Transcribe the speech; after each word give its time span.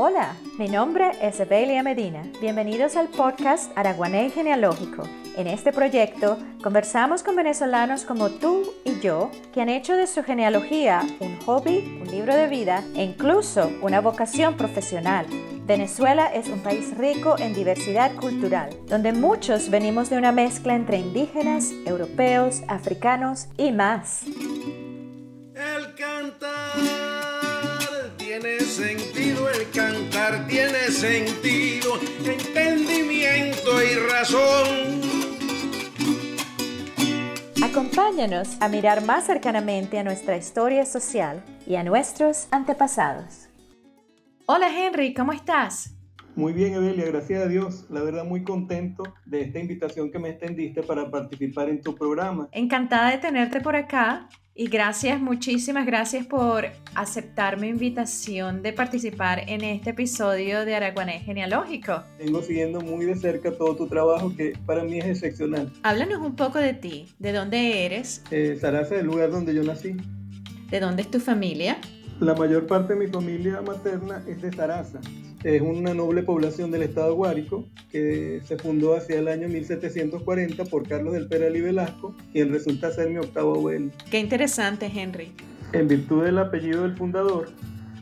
Hola, 0.00 0.36
mi 0.60 0.68
nombre 0.68 1.10
es 1.20 1.40
Evelia 1.40 1.82
Medina. 1.82 2.22
Bienvenidos 2.40 2.94
al 2.94 3.08
podcast 3.08 3.76
Araguaney 3.76 4.30
Genealógico. 4.30 5.02
En 5.36 5.48
este 5.48 5.72
proyecto 5.72 6.38
conversamos 6.62 7.24
con 7.24 7.34
venezolanos 7.34 8.04
como 8.04 8.30
tú 8.30 8.62
y 8.84 9.00
yo 9.00 9.28
que 9.52 9.60
han 9.60 9.68
hecho 9.68 9.96
de 9.96 10.06
su 10.06 10.22
genealogía 10.22 11.02
un 11.18 11.36
hobby, 11.40 11.98
un 12.00 12.08
libro 12.12 12.32
de 12.32 12.46
vida 12.46 12.84
e 12.94 13.02
incluso 13.02 13.72
una 13.82 14.00
vocación 14.00 14.56
profesional. 14.56 15.26
Venezuela 15.66 16.32
es 16.32 16.46
un 16.46 16.60
país 16.60 16.96
rico 16.96 17.34
en 17.36 17.52
diversidad 17.52 18.14
cultural, 18.14 18.70
donde 18.86 19.12
muchos 19.12 19.68
venimos 19.68 20.10
de 20.10 20.18
una 20.18 20.30
mezcla 20.30 20.76
entre 20.76 20.98
indígenas, 20.98 21.72
europeos, 21.84 22.62
africanos 22.68 23.48
y 23.56 23.72
más. 23.72 24.22
Tiene 30.88 30.90
sentido, 30.90 31.94
entendimiento 32.24 33.82
y 33.82 33.94
razón. 34.10 35.00
Acompáñanos 37.62 38.56
a 38.60 38.68
mirar 38.68 39.04
más 39.04 39.26
cercanamente 39.26 39.98
a 39.98 40.04
nuestra 40.04 40.36
historia 40.36 40.86
social 40.86 41.42
y 41.66 41.76
a 41.76 41.84
nuestros 41.84 42.48
antepasados. 42.50 43.48
Hola 44.46 44.68
Henry, 44.68 45.12
¿cómo 45.12 45.32
estás? 45.32 45.94
Muy 46.34 46.52
bien, 46.52 46.74
Evelia, 46.74 47.06
gracias 47.06 47.42
a 47.42 47.48
Dios. 47.48 47.86
La 47.90 48.02
verdad, 48.02 48.24
muy 48.24 48.44
contento 48.44 49.02
de 49.26 49.42
esta 49.42 49.58
invitación 49.58 50.10
que 50.10 50.18
me 50.18 50.30
extendiste 50.30 50.82
para 50.82 51.10
participar 51.10 51.68
en 51.68 51.82
tu 51.82 51.94
programa. 51.94 52.48
Encantada 52.52 53.10
de 53.10 53.18
tenerte 53.18 53.60
por 53.60 53.74
acá 53.74 54.28
y 54.58 54.66
gracias, 54.66 55.20
muchísimas 55.20 55.86
gracias 55.86 56.26
por 56.26 56.66
aceptar 56.96 57.60
mi 57.60 57.68
invitación 57.68 58.60
de 58.60 58.72
participar 58.72 59.44
en 59.46 59.62
este 59.62 59.90
episodio 59.90 60.64
de 60.64 60.74
Araguanés 60.74 61.22
Genealógico. 61.22 62.02
Tengo 62.18 62.42
siguiendo 62.42 62.80
muy 62.80 63.06
de 63.06 63.14
cerca 63.14 63.52
todo 63.52 63.76
tu 63.76 63.86
trabajo 63.86 64.34
que 64.36 64.54
para 64.66 64.82
mí 64.82 64.98
es 64.98 65.06
excepcional. 65.06 65.72
Háblanos 65.84 66.18
un 66.18 66.34
poco 66.34 66.58
de 66.58 66.74
ti, 66.74 67.06
de 67.20 67.32
dónde 67.32 67.86
eres. 67.86 68.24
Eh, 68.32 68.58
Sarasa, 68.60 68.96
el 68.96 69.06
lugar 69.06 69.30
donde 69.30 69.54
yo 69.54 69.62
nací. 69.62 69.94
¿De 70.68 70.80
dónde 70.80 71.02
es 71.02 71.10
tu 71.10 71.20
familia? 71.20 71.78
La 72.18 72.34
mayor 72.34 72.66
parte 72.66 72.94
de 72.94 72.98
mi 72.98 73.06
familia 73.06 73.62
materna 73.62 74.24
es 74.26 74.42
de 74.42 74.52
Sarasa. 74.52 75.00
Es 75.44 75.62
una 75.62 75.94
noble 75.94 76.24
población 76.24 76.72
del 76.72 76.82
estado 76.82 77.14
Guárico 77.14 77.64
que 77.92 78.40
se 78.44 78.56
fundó 78.58 78.96
hacia 78.96 79.20
el 79.20 79.28
año 79.28 79.48
1740 79.48 80.64
por 80.64 80.88
Carlos 80.88 81.14
del 81.14 81.28
Peral 81.28 81.54
y 81.54 81.60
Velasco, 81.60 82.16
quien 82.32 82.52
resulta 82.52 82.90
ser 82.90 83.08
mi 83.10 83.18
octavo 83.18 83.54
abuelo. 83.54 83.92
Qué 84.10 84.18
interesante, 84.18 84.90
Henry. 84.92 85.32
En 85.72 85.86
virtud 85.86 86.24
del 86.24 86.38
apellido 86.38 86.82
del 86.82 86.96
fundador, 86.96 87.50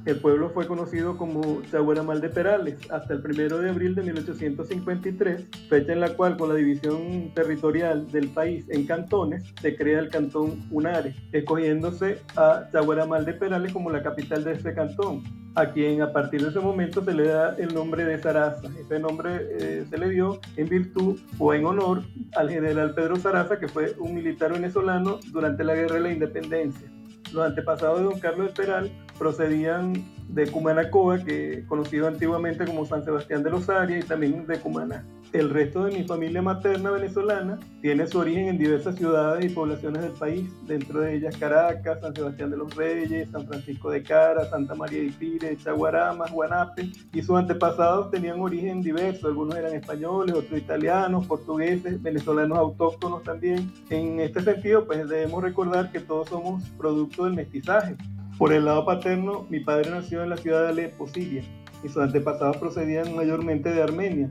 el 0.07 0.21
pueblo 0.21 0.51
fue 0.51 0.69
conocido 0.69 1.17
como 1.17 1.63
Chaguaramal 1.71 2.21
de 2.21 2.29
Perales 2.29 2.79
hasta 2.91 3.15
el 3.15 3.21
1 3.21 3.59
de 3.59 3.71
abril 3.71 3.95
de 3.97 4.03
1853, 4.03 5.45
fecha 5.69 5.93
en 5.93 6.01
la 6.01 6.11
cual 6.11 6.37
con 6.37 6.49
la 6.49 6.55
división 6.55 7.33
territorial 7.35 8.11
del 8.13 8.29
país 8.29 8.65
en 8.69 8.87
cantones 8.87 9.43
se 9.61 9.77
crea 9.77 9.99
el 9.99 10.09
cantón 10.09 10.65
Unare, 10.71 11.15
escogiéndose 11.33 12.21
a 12.37 12.69
Chaguaramal 12.71 13.25
de 13.25 13.35
Perales 13.35 13.73
como 13.73 13.91
la 13.91 14.03
capital 14.03 14.45
de 14.45 14.53
ese 14.53 14.73
cantón, 14.75 15.25
a 15.57 15.73
quien 15.73 16.01
a 16.03 16.13
partir 16.13 16.41
de 16.41 16.51
ese 16.51 16.61
momento 16.61 17.03
se 17.05 17.13
le 17.13 17.27
da 17.27 17.57
el 17.57 17.75
nombre 17.75 18.05
de 18.05 18.19
Saraza. 18.23 18.69
Ese 18.79 19.01
nombre 19.01 19.41
eh, 19.59 19.87
se 19.91 19.99
le 19.99 20.11
dio 20.11 20.39
en 20.57 20.69
virtud 20.69 21.19
o 21.39 21.53
en 21.53 21.67
honor 21.67 22.03
al 22.37 22.49
general 22.49 22.95
Pedro 22.95 23.17
Saraza, 23.17 23.59
que 23.59 23.67
fue 23.67 23.97
un 23.99 24.15
militar 24.15 24.53
venezolano 24.53 25.19
durante 25.33 25.65
la 25.65 25.75
Guerra 25.75 25.97
de 25.97 26.01
la 26.03 26.13
Independencia. 26.13 26.89
Los 27.33 27.45
antepasados 27.45 27.99
de 27.99 28.05
don 28.05 28.21
Carlos 28.21 28.53
Peral 28.53 28.93
procedían 29.19 30.05
de 30.29 30.47
Cumanacoa, 30.51 31.25
que 31.25 31.65
conocido 31.67 32.07
antiguamente 32.09 32.65
como 32.65 32.85
San 32.85 33.05
Sebastián 33.05 33.43
de 33.43 33.51
los 33.51 33.69
Arias, 33.69 34.05
y 34.05 34.09
también 34.09 34.47
de 34.47 34.59
Cumaná. 34.59 35.05
El 35.33 35.51
resto 35.51 35.85
de 35.85 35.93
mi 35.93 36.05
familia 36.05 36.41
materna 36.41 36.91
venezolana 36.91 37.59
tiene 37.83 38.07
su 38.07 38.19
origen 38.19 38.47
en 38.47 38.59
diversas 38.59 38.97
ciudades 38.97 39.45
y 39.45 39.49
poblaciones 39.49 40.03
del 40.03 40.13
país, 40.13 40.49
dentro 40.67 41.01
de 41.01 41.17
ellas 41.17 41.37
Caracas, 41.37 42.01
San 42.01 42.15
Sebastián 42.15 42.51
de 42.51 42.57
los 42.57 42.75
Reyes, 42.75 43.29
San 43.31 43.47
Francisco 43.47 43.91
de 43.91 44.03
Cara, 44.03 44.49
Santa 44.49 44.75
María 44.75 45.03
de 45.03 45.11
Pire, 45.11 45.57
Chaguaramas, 45.57 46.33
Guanape, 46.33 46.91
y 47.13 47.23
sus 47.23 47.37
antepasados 47.37 48.11
tenían 48.11 48.41
origen 48.41 48.83
diverso, 48.83 49.27
algunos 49.27 49.57
eran 49.57 49.75
españoles, 49.75 50.35
otros 50.35 50.59
italianos, 50.59 51.27
portugueses, 51.27 52.01
venezolanos 52.03 52.59
autóctonos 52.59 53.23
también. 53.23 53.71
En 53.91 54.21
este 54.21 54.41
sentido, 54.41 54.87
pues 54.87 55.09
debemos 55.09 55.43
recordar 55.43 55.91
que 55.93 56.01
todos 56.01 56.29
somos 56.29 56.63
producto 56.79 57.25
del 57.25 57.35
mestizaje. 57.35 57.97
Por 58.39 58.53
el 58.53 58.67
lado 58.67 58.85
paterno, 58.85 59.47
mi 59.49 59.61
padre 59.61 59.91
nació 59.91 60.23
en 60.23 60.31
la 60.31 60.37
ciudad 60.37 60.63
de 60.63 60.69
Alepo, 60.69 61.07
Siria, 61.09 61.43
y 61.83 61.89
sus 61.89 61.99
antepasados 61.99 62.59
procedían 62.59 63.15
mayormente 63.17 63.73
de 63.73 63.83
Armenia, 63.83 64.31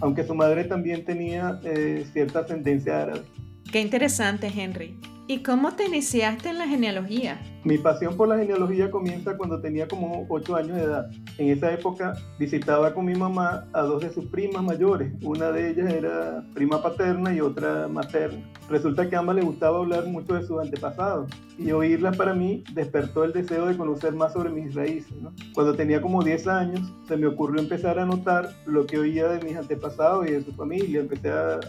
aunque 0.00 0.24
su 0.24 0.34
madre 0.34 0.64
también 0.64 1.04
tenía 1.04 1.60
eh, 1.62 2.06
cierta 2.12 2.40
ascendencia 2.40 3.02
árabe. 3.02 3.22
Qué 3.70 3.80
interesante, 3.80 4.50
Henry. 4.54 4.98
¿Y 5.28 5.44
cómo 5.44 5.72
te 5.76 5.84
iniciaste 5.84 6.48
en 6.48 6.58
la 6.58 6.66
genealogía? 6.66 7.40
Mi 7.62 7.78
pasión 7.78 8.16
por 8.16 8.26
la 8.26 8.38
genealogía 8.38 8.90
comienza 8.90 9.36
cuando 9.36 9.60
tenía 9.60 9.86
como 9.86 10.26
8 10.28 10.56
años 10.56 10.76
de 10.76 10.82
edad. 10.82 11.10
En 11.38 11.48
esa 11.48 11.72
época 11.72 12.14
visitaba 12.40 12.92
con 12.92 13.04
mi 13.04 13.14
mamá 13.14 13.68
a 13.72 13.82
dos 13.82 14.02
de 14.02 14.12
sus 14.12 14.24
primas 14.26 14.64
mayores. 14.64 15.12
Una 15.22 15.52
de 15.52 15.70
ellas 15.70 15.92
era 15.92 16.44
prima 16.54 16.82
paterna 16.82 17.32
y 17.32 17.40
otra 17.40 17.86
materna. 17.86 18.42
Resulta 18.68 19.08
que 19.08 19.14
a 19.14 19.20
ambas 19.20 19.36
les 19.36 19.44
gustaba 19.44 19.78
hablar 19.78 20.06
mucho 20.06 20.34
de 20.34 20.44
sus 20.44 20.60
antepasados 20.60 21.30
y 21.56 21.70
oírlas 21.70 22.16
para 22.16 22.34
mí 22.34 22.64
despertó 22.72 23.22
el 23.22 23.32
deseo 23.32 23.66
de 23.66 23.76
conocer 23.76 24.14
más 24.14 24.32
sobre 24.32 24.50
mis 24.50 24.74
raíces. 24.74 25.14
Cuando 25.54 25.76
tenía 25.76 26.02
como 26.02 26.24
10 26.24 26.48
años 26.48 26.92
se 27.06 27.16
me 27.16 27.28
ocurrió 27.28 27.62
empezar 27.62 28.00
a 28.00 28.06
notar 28.06 28.50
lo 28.66 28.86
que 28.86 28.98
oía 28.98 29.28
de 29.28 29.44
mis 29.44 29.56
antepasados 29.56 30.26
y 30.26 30.32
de 30.32 30.42
su 30.42 30.52
familia. 30.52 31.00
Empecé 31.00 31.30
a, 31.30 31.60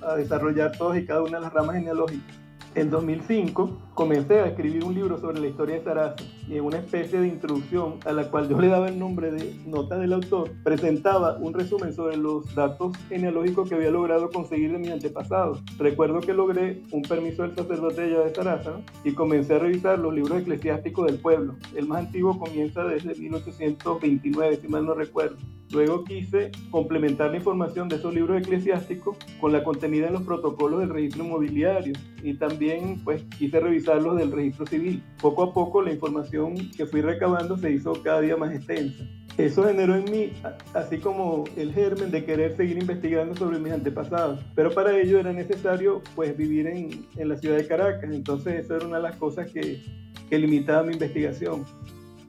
a 0.00 0.16
desarrollar 0.16 0.72
todas 0.78 0.98
y 0.98 1.04
cada 1.04 1.22
una 1.22 1.36
de 1.36 1.44
las 1.44 1.52
ramas 1.52 1.76
genealógicas. 1.76 2.45
En 2.76 2.90
2005 2.90 3.70
comencé 3.94 4.38
a 4.38 4.48
escribir 4.48 4.84
un 4.84 4.94
libro 4.94 5.18
sobre 5.18 5.40
la 5.40 5.46
historia 5.46 5.76
de 5.76 5.84
Sarasa 5.84 6.16
en 6.48 6.64
una 6.64 6.78
especie 6.78 7.20
de 7.20 7.28
introducción 7.28 7.96
a 8.04 8.12
la 8.12 8.30
cual 8.30 8.48
yo 8.48 8.60
le 8.60 8.68
daba 8.68 8.88
el 8.88 8.98
nombre 8.98 9.30
de 9.30 9.54
Nota 9.66 9.98
del 9.98 10.12
autor, 10.12 10.50
presentaba 10.62 11.36
un 11.38 11.54
resumen 11.54 11.92
sobre 11.92 12.16
los 12.16 12.54
datos 12.54 12.96
genealógicos 13.08 13.68
que 13.68 13.74
había 13.74 13.90
logrado 13.90 14.30
conseguir 14.30 14.72
de 14.72 14.78
mis 14.78 14.90
antepasados. 14.90 15.62
Recuerdo 15.78 16.20
que 16.20 16.32
logré 16.32 16.82
un 16.92 17.02
permiso 17.02 17.42
del 17.42 17.54
sacerdote 17.54 18.02
de 18.02 18.16
de 18.16 18.34
Sarasa 18.34 18.80
y 19.04 19.12
comencé 19.12 19.54
a 19.54 19.58
revisar 19.58 19.98
los 19.98 20.14
libros 20.14 20.40
eclesiásticos 20.40 21.06
del 21.06 21.18
pueblo. 21.18 21.56
El 21.74 21.86
más 21.86 22.06
antiguo 22.06 22.38
comienza 22.38 22.84
desde 22.84 23.14
1829, 23.14 24.56
si 24.56 24.68
mal 24.68 24.86
no 24.86 24.94
recuerdo. 24.94 25.36
Luego 25.72 26.04
quise 26.04 26.52
complementar 26.70 27.30
la 27.32 27.38
información 27.38 27.88
de 27.88 27.96
esos 27.96 28.14
libros 28.14 28.40
eclesiásticos 28.40 29.16
con 29.40 29.52
la 29.52 29.64
contenida 29.64 30.06
en 30.06 30.12
los 30.12 30.22
protocolos 30.22 30.80
del 30.80 30.90
registro 30.90 31.24
inmobiliario 31.24 31.92
y 32.22 32.34
también 32.34 33.02
pues 33.02 33.24
quise 33.36 33.58
revisar 33.58 34.00
los 34.00 34.16
del 34.16 34.30
registro 34.30 34.66
civil. 34.66 35.02
Poco 35.20 35.42
a 35.42 35.52
poco 35.52 35.82
la 35.82 35.92
información 35.92 36.35
que 36.76 36.86
fui 36.86 37.00
recabando 37.00 37.56
se 37.56 37.70
hizo 37.72 37.92
cada 38.02 38.20
día 38.20 38.36
más 38.36 38.54
extensa. 38.54 39.04
Eso 39.38 39.64
generó 39.64 39.96
en 39.96 40.10
mí 40.10 40.32
así 40.72 40.98
como 40.98 41.44
el 41.56 41.72
germen 41.72 42.10
de 42.10 42.24
querer 42.24 42.56
seguir 42.56 42.78
investigando 42.78 43.34
sobre 43.36 43.58
mis 43.58 43.72
antepasados, 43.72 44.40
pero 44.54 44.72
para 44.72 44.96
ello 44.98 45.18
era 45.18 45.32
necesario 45.32 46.02
pues 46.14 46.36
vivir 46.36 46.66
en, 46.66 47.06
en 47.16 47.28
la 47.28 47.36
ciudad 47.36 47.56
de 47.56 47.66
Caracas, 47.66 48.10
entonces 48.10 48.64
eso 48.64 48.76
era 48.76 48.86
una 48.86 48.96
de 48.96 49.02
las 49.02 49.16
cosas 49.16 49.50
que, 49.50 49.82
que 50.30 50.38
limitaba 50.38 50.84
mi 50.84 50.94
investigación. 50.94 51.64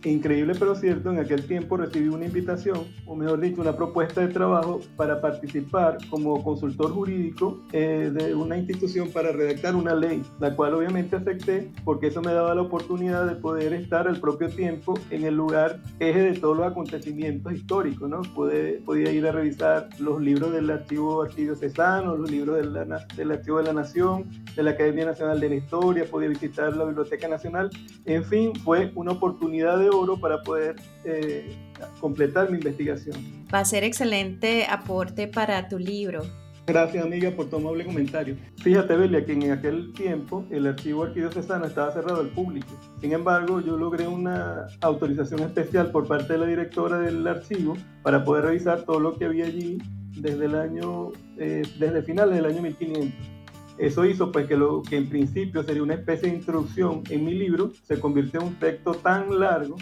Increíble 0.03 0.53
pero 0.57 0.75
cierto, 0.75 1.11
en 1.11 1.19
aquel 1.19 1.45
tiempo 1.47 1.75
recibí 1.75 2.07
una 2.07 2.25
invitación, 2.25 2.85
o 3.05 3.15
mejor 3.15 3.41
dicho, 3.41 3.61
una 3.61 3.75
propuesta 3.75 4.21
de 4.21 4.27
trabajo 4.27 4.79
para 4.95 5.19
participar 5.19 5.97
como 6.09 6.43
consultor 6.43 6.91
jurídico 6.91 7.61
eh, 7.71 8.11
de 8.13 8.35
una 8.35 8.57
institución 8.57 9.09
para 9.09 9.31
redactar 9.31 9.75
una 9.75 9.95
ley, 9.95 10.21
la 10.39 10.55
cual 10.55 10.75
obviamente 10.75 11.15
acepté 11.15 11.71
porque 11.83 12.07
eso 12.07 12.21
me 12.21 12.31
daba 12.31 12.53
la 12.53 12.61
oportunidad 12.61 13.25
de 13.25 13.35
poder 13.35 13.73
estar 13.73 14.07
al 14.07 14.19
propio 14.19 14.49
tiempo 14.49 14.99
en 15.09 15.25
el 15.25 15.35
lugar 15.35 15.81
eje 15.99 16.19
de 16.19 16.33
todos 16.33 16.55
los 16.55 16.67
acontecimientos 16.67 17.53
históricos, 17.53 18.07
¿no? 18.07 18.21
podía 18.33 19.11
ir 19.11 19.25
a 19.25 19.31
revisar 19.31 19.89
los 19.99 20.21
libros 20.21 20.51
del 20.51 20.69
archivo 20.69 21.23
arquidiocesano, 21.23 22.15
los 22.15 22.29
libros 22.29 22.57
del 22.57 23.31
archivo 23.31 23.57
de 23.57 23.63
la 23.63 23.73
Nación, 23.73 24.25
de 24.55 24.63
la 24.63 24.71
Academia 24.71 25.05
Nacional 25.05 25.39
de 25.39 25.49
la 25.49 25.55
Historia, 25.55 26.05
podía 26.05 26.29
visitar 26.29 26.75
la 26.77 26.85
Biblioteca 26.85 27.27
Nacional, 27.27 27.69
en 28.05 28.23
fin, 28.23 28.53
fue 28.55 28.91
una 28.95 29.13
oportunidad 29.13 29.79
de 29.79 29.86
oro 29.89 30.19
para 30.19 30.41
poder 30.41 30.75
eh, 31.03 31.55
completar 31.99 32.49
mi 32.49 32.57
investigación. 32.57 33.15
Va 33.53 33.59
a 33.59 33.65
ser 33.65 33.83
excelente 33.83 34.65
aporte 34.69 35.27
para 35.27 35.67
tu 35.67 35.79
libro. 35.79 36.23
Gracias 36.67 37.05
amiga 37.05 37.31
por 37.31 37.49
tu 37.49 37.55
amable 37.55 37.85
comentario. 37.85 38.35
Fíjate 38.57 38.97
Belia 38.97 39.25
que 39.25 39.31
en 39.31 39.51
aquel 39.51 39.93
tiempo 39.93 40.45
el 40.51 40.67
archivo 40.67 41.03
arquidiocesano 41.03 41.65
estaba 41.65 41.93
cerrado 41.93 42.19
al 42.19 42.27
público. 42.27 42.67
Sin 42.99 43.13
embargo, 43.13 43.61
yo 43.61 43.77
logré 43.77 44.05
una 44.05 44.67
autorización 44.81 45.39
especial 45.43 45.91
por 45.91 46.07
parte 46.07 46.33
de 46.33 46.39
la 46.39 46.45
directora 46.45 46.99
del 46.99 47.25
archivo 47.25 47.77
para 48.03 48.25
poder 48.25 48.43
revisar 48.43 48.83
todo 48.83 48.99
lo 48.99 49.17
que 49.17 49.23
había 49.23 49.45
allí 49.45 49.77
desde 50.17 50.43
el 50.43 50.55
año, 50.55 51.13
eh, 51.37 51.61
desde 51.79 52.01
finales 52.03 52.35
del 52.35 52.45
año 52.45 52.61
1500. 52.61 53.36
Eso 53.77 54.05
hizo 54.05 54.31
pues 54.31 54.47
que 54.47 54.57
lo 54.57 54.81
que 54.81 54.97
en 54.97 55.09
principio 55.09 55.63
sería 55.63 55.83
una 55.83 55.93
especie 55.93 56.29
de 56.29 56.37
introducción 56.37 57.03
en 57.09 57.23
mi 57.23 57.33
libro 57.33 57.71
se 57.83 57.99
convirtió 57.99 58.41
en 58.41 58.47
un 58.47 58.55
texto 58.55 58.93
tan 58.93 59.39
largo 59.39 59.75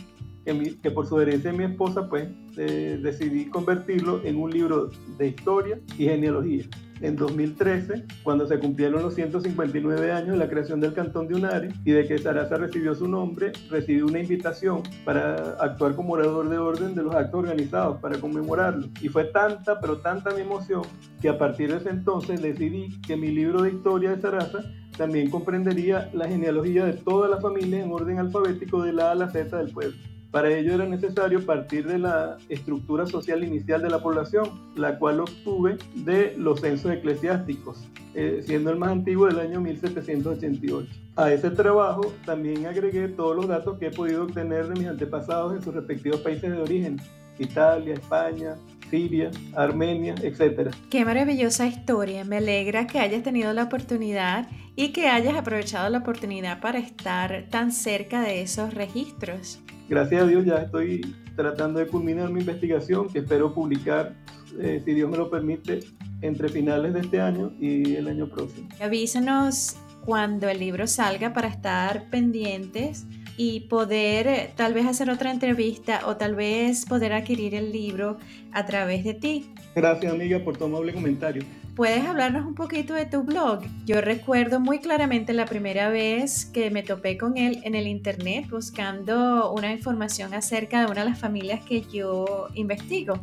que, 0.43 0.91
por 0.91 1.07
sugerencia 1.07 1.51
de 1.51 1.57
mi 1.57 1.63
esposa, 1.63 2.07
pues 2.07 2.27
eh, 2.57 2.99
decidí 3.01 3.45
convertirlo 3.45 4.21
en 4.23 4.37
un 4.37 4.51
libro 4.51 4.91
de 5.17 5.29
historia 5.29 5.79
y 5.97 6.05
genealogía 6.05 6.65
en 7.01 7.15
2013, 7.15 8.05
cuando 8.23 8.47
se 8.47 8.59
cumplieron 8.59 9.01
los 9.01 9.15
159 9.15 10.11
años 10.11 10.31
de 10.31 10.37
la 10.37 10.49
creación 10.49 10.79
del 10.79 10.93
Cantón 10.93 11.27
de 11.27 11.35
Unare 11.35 11.69
y 11.83 11.91
de 11.91 12.07
que 12.07 12.17
Sarasa 12.17 12.57
recibió 12.57 12.95
su 12.95 13.07
nombre, 13.07 13.51
recibió 13.69 14.05
una 14.05 14.19
invitación 14.19 14.83
para 15.03 15.55
actuar 15.59 15.95
como 15.95 16.13
orador 16.13 16.49
de 16.49 16.57
orden 16.57 16.95
de 16.95 17.03
los 17.03 17.15
actos 17.15 17.41
organizados 17.41 17.99
para 17.99 18.19
conmemorarlo. 18.19 18.87
Y 19.01 19.09
fue 19.09 19.25
tanta, 19.25 19.79
pero 19.79 19.97
tanta 19.97 20.31
mi 20.31 20.41
emoción, 20.41 20.83
que 21.21 21.29
a 21.29 21.37
partir 21.37 21.71
de 21.71 21.77
ese 21.77 21.89
entonces 21.89 22.41
decidí 22.41 22.99
que 23.01 23.17
mi 23.17 23.31
libro 23.31 23.61
de 23.61 23.71
historia 23.71 24.11
de 24.11 24.21
Sarasa 24.21 24.59
también 24.97 25.29
comprendería 25.29 26.09
la 26.13 26.27
genealogía 26.27 26.85
de 26.85 26.93
toda 26.93 27.27
la 27.27 27.41
familia 27.41 27.83
en 27.83 27.91
orden 27.91 28.19
alfabético 28.19 28.81
de 28.83 28.93
la 28.93 29.09
A 29.09 29.11
a 29.11 29.15
la 29.15 29.29
Z 29.29 29.57
del 29.57 29.73
pueblo. 29.73 29.97
Para 30.35 30.49
ello 30.49 30.73
era 30.73 30.85
necesario 30.85 31.45
partir 31.45 31.87
de 31.87 31.97
la 31.97 32.35
estructura 32.49 33.05
social 33.05 33.41
inicial 33.41 33.81
de 33.81 33.89
la 33.89 33.99
población, 33.99 34.49
la 34.75 34.99
cual 34.99 35.21
obtuve 35.21 35.77
de 35.93 36.35
los 36.37 36.59
censos 36.59 36.91
eclesiásticos, 36.91 37.87
eh, 38.13 38.43
siendo 38.45 38.69
el 38.69 38.77
más 38.77 38.89
antiguo 38.89 39.27
del 39.27 39.39
año 39.39 39.61
1788. 39.61 40.91
A 41.15 41.31
ese 41.31 41.51
trabajo 41.51 42.11
también 42.25 42.65
agregué 42.65 43.07
todos 43.07 43.33
los 43.33 43.47
datos 43.47 43.79
que 43.79 43.85
he 43.85 43.91
podido 43.91 44.25
obtener 44.25 44.67
de 44.67 44.77
mis 44.77 44.89
antepasados 44.89 45.55
en 45.55 45.61
sus 45.61 45.73
respectivos 45.73 46.19
países 46.19 46.51
de 46.51 46.59
origen, 46.59 46.99
Italia, 47.39 47.93
España, 47.93 48.57
Siria, 48.89 49.31
Armenia, 49.55 50.15
etc. 50.21 50.75
Qué 50.89 51.05
maravillosa 51.05 51.65
historia. 51.65 52.25
Me 52.25 52.39
alegra 52.39 52.87
que 52.87 52.99
hayas 52.99 53.23
tenido 53.23 53.53
la 53.53 53.63
oportunidad 53.63 54.49
y 54.75 54.89
que 54.89 55.07
hayas 55.07 55.37
aprovechado 55.37 55.89
la 55.89 55.99
oportunidad 55.99 56.59
para 56.59 56.79
estar 56.79 57.45
tan 57.49 57.71
cerca 57.71 58.19
de 58.19 58.41
esos 58.41 58.73
registros 58.73 59.61
gracias 59.87 60.23
a 60.23 60.27
Dios 60.27 60.45
ya 60.45 60.57
estoy 60.57 61.15
tratando 61.35 61.79
de 61.79 61.87
culminar 61.87 62.29
mi 62.31 62.39
investigación 62.39 63.09
que 63.09 63.19
espero 63.19 63.53
publicar, 63.53 64.15
eh, 64.59 64.81
si 64.83 64.93
Dios 64.93 65.09
me 65.09 65.17
lo 65.17 65.29
permite, 65.29 65.79
entre 66.21 66.49
finales 66.49 66.93
de 66.93 67.01
este 67.01 67.21
año 67.21 67.51
y 67.59 67.95
el 67.95 68.07
año 68.07 68.27
próximo. 68.27 68.69
Avísanos 68.79 69.75
cuando 70.05 70.47
el 70.47 70.59
libro 70.59 70.87
salga 70.87 71.33
para 71.33 71.47
estar 71.47 72.09
pendientes 72.09 73.05
y 73.37 73.61
poder 73.61 74.27
eh, 74.27 74.53
tal 74.55 74.73
vez 74.73 74.85
hacer 74.85 75.09
otra 75.09 75.31
entrevista 75.31 76.01
o 76.07 76.15
tal 76.15 76.35
vez 76.35 76.85
poder 76.85 77.13
adquirir 77.13 77.53
el 77.55 77.71
libro 77.71 78.17
a 78.53 78.65
través 78.65 79.03
de 79.03 79.13
ti. 79.13 79.53
Gracias 79.75 80.13
amiga 80.13 80.39
por 80.39 80.57
tu 80.57 80.65
amable 80.65 80.93
comentario. 80.93 81.43
¿Puedes 81.75 82.05
hablarnos 82.05 82.45
un 82.45 82.55
poquito 82.55 82.93
de 82.93 83.05
tu 83.05 83.23
blog? 83.23 83.59
Yo 83.85 83.99
recuerdo 83.99 84.61
muy 84.61 84.79
claramente 84.79 85.33
la 85.33 85.45
primera 85.45 85.89
vez 85.89 86.45
que 86.45 86.71
me 86.71 86.83
topé 86.83 87.17
con 87.17 87.35
él 87.35 87.59
en 87.65 87.75
el 87.75 87.85
internet 87.85 88.49
buscando 88.49 89.51
una 89.51 89.73
información 89.73 90.33
acerca 90.33 90.79
de 90.79 90.85
una 90.85 91.03
de 91.03 91.09
las 91.09 91.19
familias 91.19 91.65
que 91.65 91.81
yo 91.81 92.47
investigo. 92.53 93.19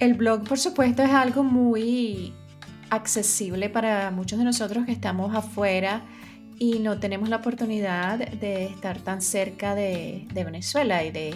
El 0.00 0.12
blog, 0.14 0.46
por 0.46 0.58
supuesto, 0.58 1.02
es 1.02 1.12
algo 1.12 1.44
muy 1.44 2.34
accesible 2.90 3.70
para 3.70 4.10
muchos 4.10 4.38
de 4.38 4.44
nosotros 4.44 4.84
que 4.84 4.92
estamos 4.92 5.34
afuera 5.34 6.02
y 6.58 6.80
no 6.80 6.98
tenemos 7.00 7.30
la 7.30 7.36
oportunidad 7.36 8.18
de 8.18 8.66
estar 8.66 8.98
tan 8.98 9.22
cerca 9.22 9.74
de, 9.74 10.28
de 10.30 10.44
Venezuela 10.44 11.02
y 11.04 11.10
de 11.10 11.34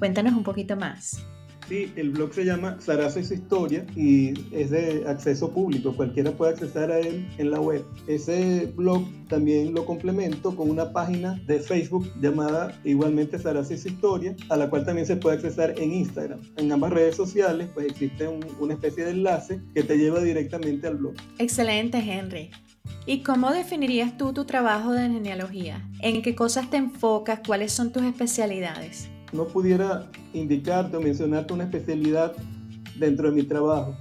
cuéntanos 0.00 0.32
un 0.32 0.42
poquito 0.42 0.74
más. 0.74 1.24
Sí, 1.68 1.92
el 1.96 2.10
blog 2.10 2.32
se 2.32 2.46
llama 2.46 2.78
Sarasa 2.80 3.20
es 3.20 3.30
historia 3.30 3.84
y 3.94 4.32
es 4.52 4.70
de 4.70 5.04
acceso 5.06 5.52
público, 5.52 5.94
cualquiera 5.94 6.32
puede 6.32 6.52
acceder 6.52 6.90
a 6.90 6.98
él 6.98 7.28
en 7.36 7.50
la 7.50 7.60
web. 7.60 7.84
Ese 8.06 8.72
blog 8.74 9.02
también 9.28 9.74
lo 9.74 9.84
complemento 9.84 10.56
con 10.56 10.70
una 10.70 10.92
página 10.92 11.38
de 11.46 11.60
Facebook 11.60 12.10
llamada 12.22 12.80
igualmente 12.84 13.38
Sarasa 13.38 13.74
es 13.74 13.84
historia, 13.84 14.34
a 14.48 14.56
la 14.56 14.70
cual 14.70 14.86
también 14.86 15.06
se 15.06 15.16
puede 15.16 15.36
acceder 15.36 15.74
en 15.76 15.92
Instagram. 15.92 16.40
En 16.56 16.72
ambas 16.72 16.90
redes 16.90 17.16
sociales 17.16 17.68
pues 17.74 17.86
existe 17.86 18.26
una 18.58 18.72
especie 18.72 19.04
de 19.04 19.10
enlace 19.10 19.60
que 19.74 19.82
te 19.82 19.98
lleva 19.98 20.20
directamente 20.20 20.86
al 20.86 20.96
blog. 20.96 21.14
Excelente, 21.38 21.98
Henry. 21.98 22.50
¿Y 23.04 23.22
cómo 23.22 23.52
definirías 23.52 24.16
tú 24.16 24.32
tu 24.32 24.46
trabajo 24.46 24.92
de 24.92 25.02
genealogía? 25.02 25.86
¿En 26.00 26.22
qué 26.22 26.34
cosas 26.34 26.70
te 26.70 26.78
enfocas? 26.78 27.40
¿Cuáles 27.46 27.72
son 27.72 27.92
tus 27.92 28.04
especialidades? 28.04 29.10
No 29.32 29.46
pudiera 29.46 30.10
indicarte 30.32 30.96
o 30.96 31.00
mencionarte 31.00 31.52
una 31.54 31.64
especialidad 31.64 32.34
dentro 32.98 33.30
de 33.30 33.36
mi 33.36 33.42
trabajo. 33.42 33.96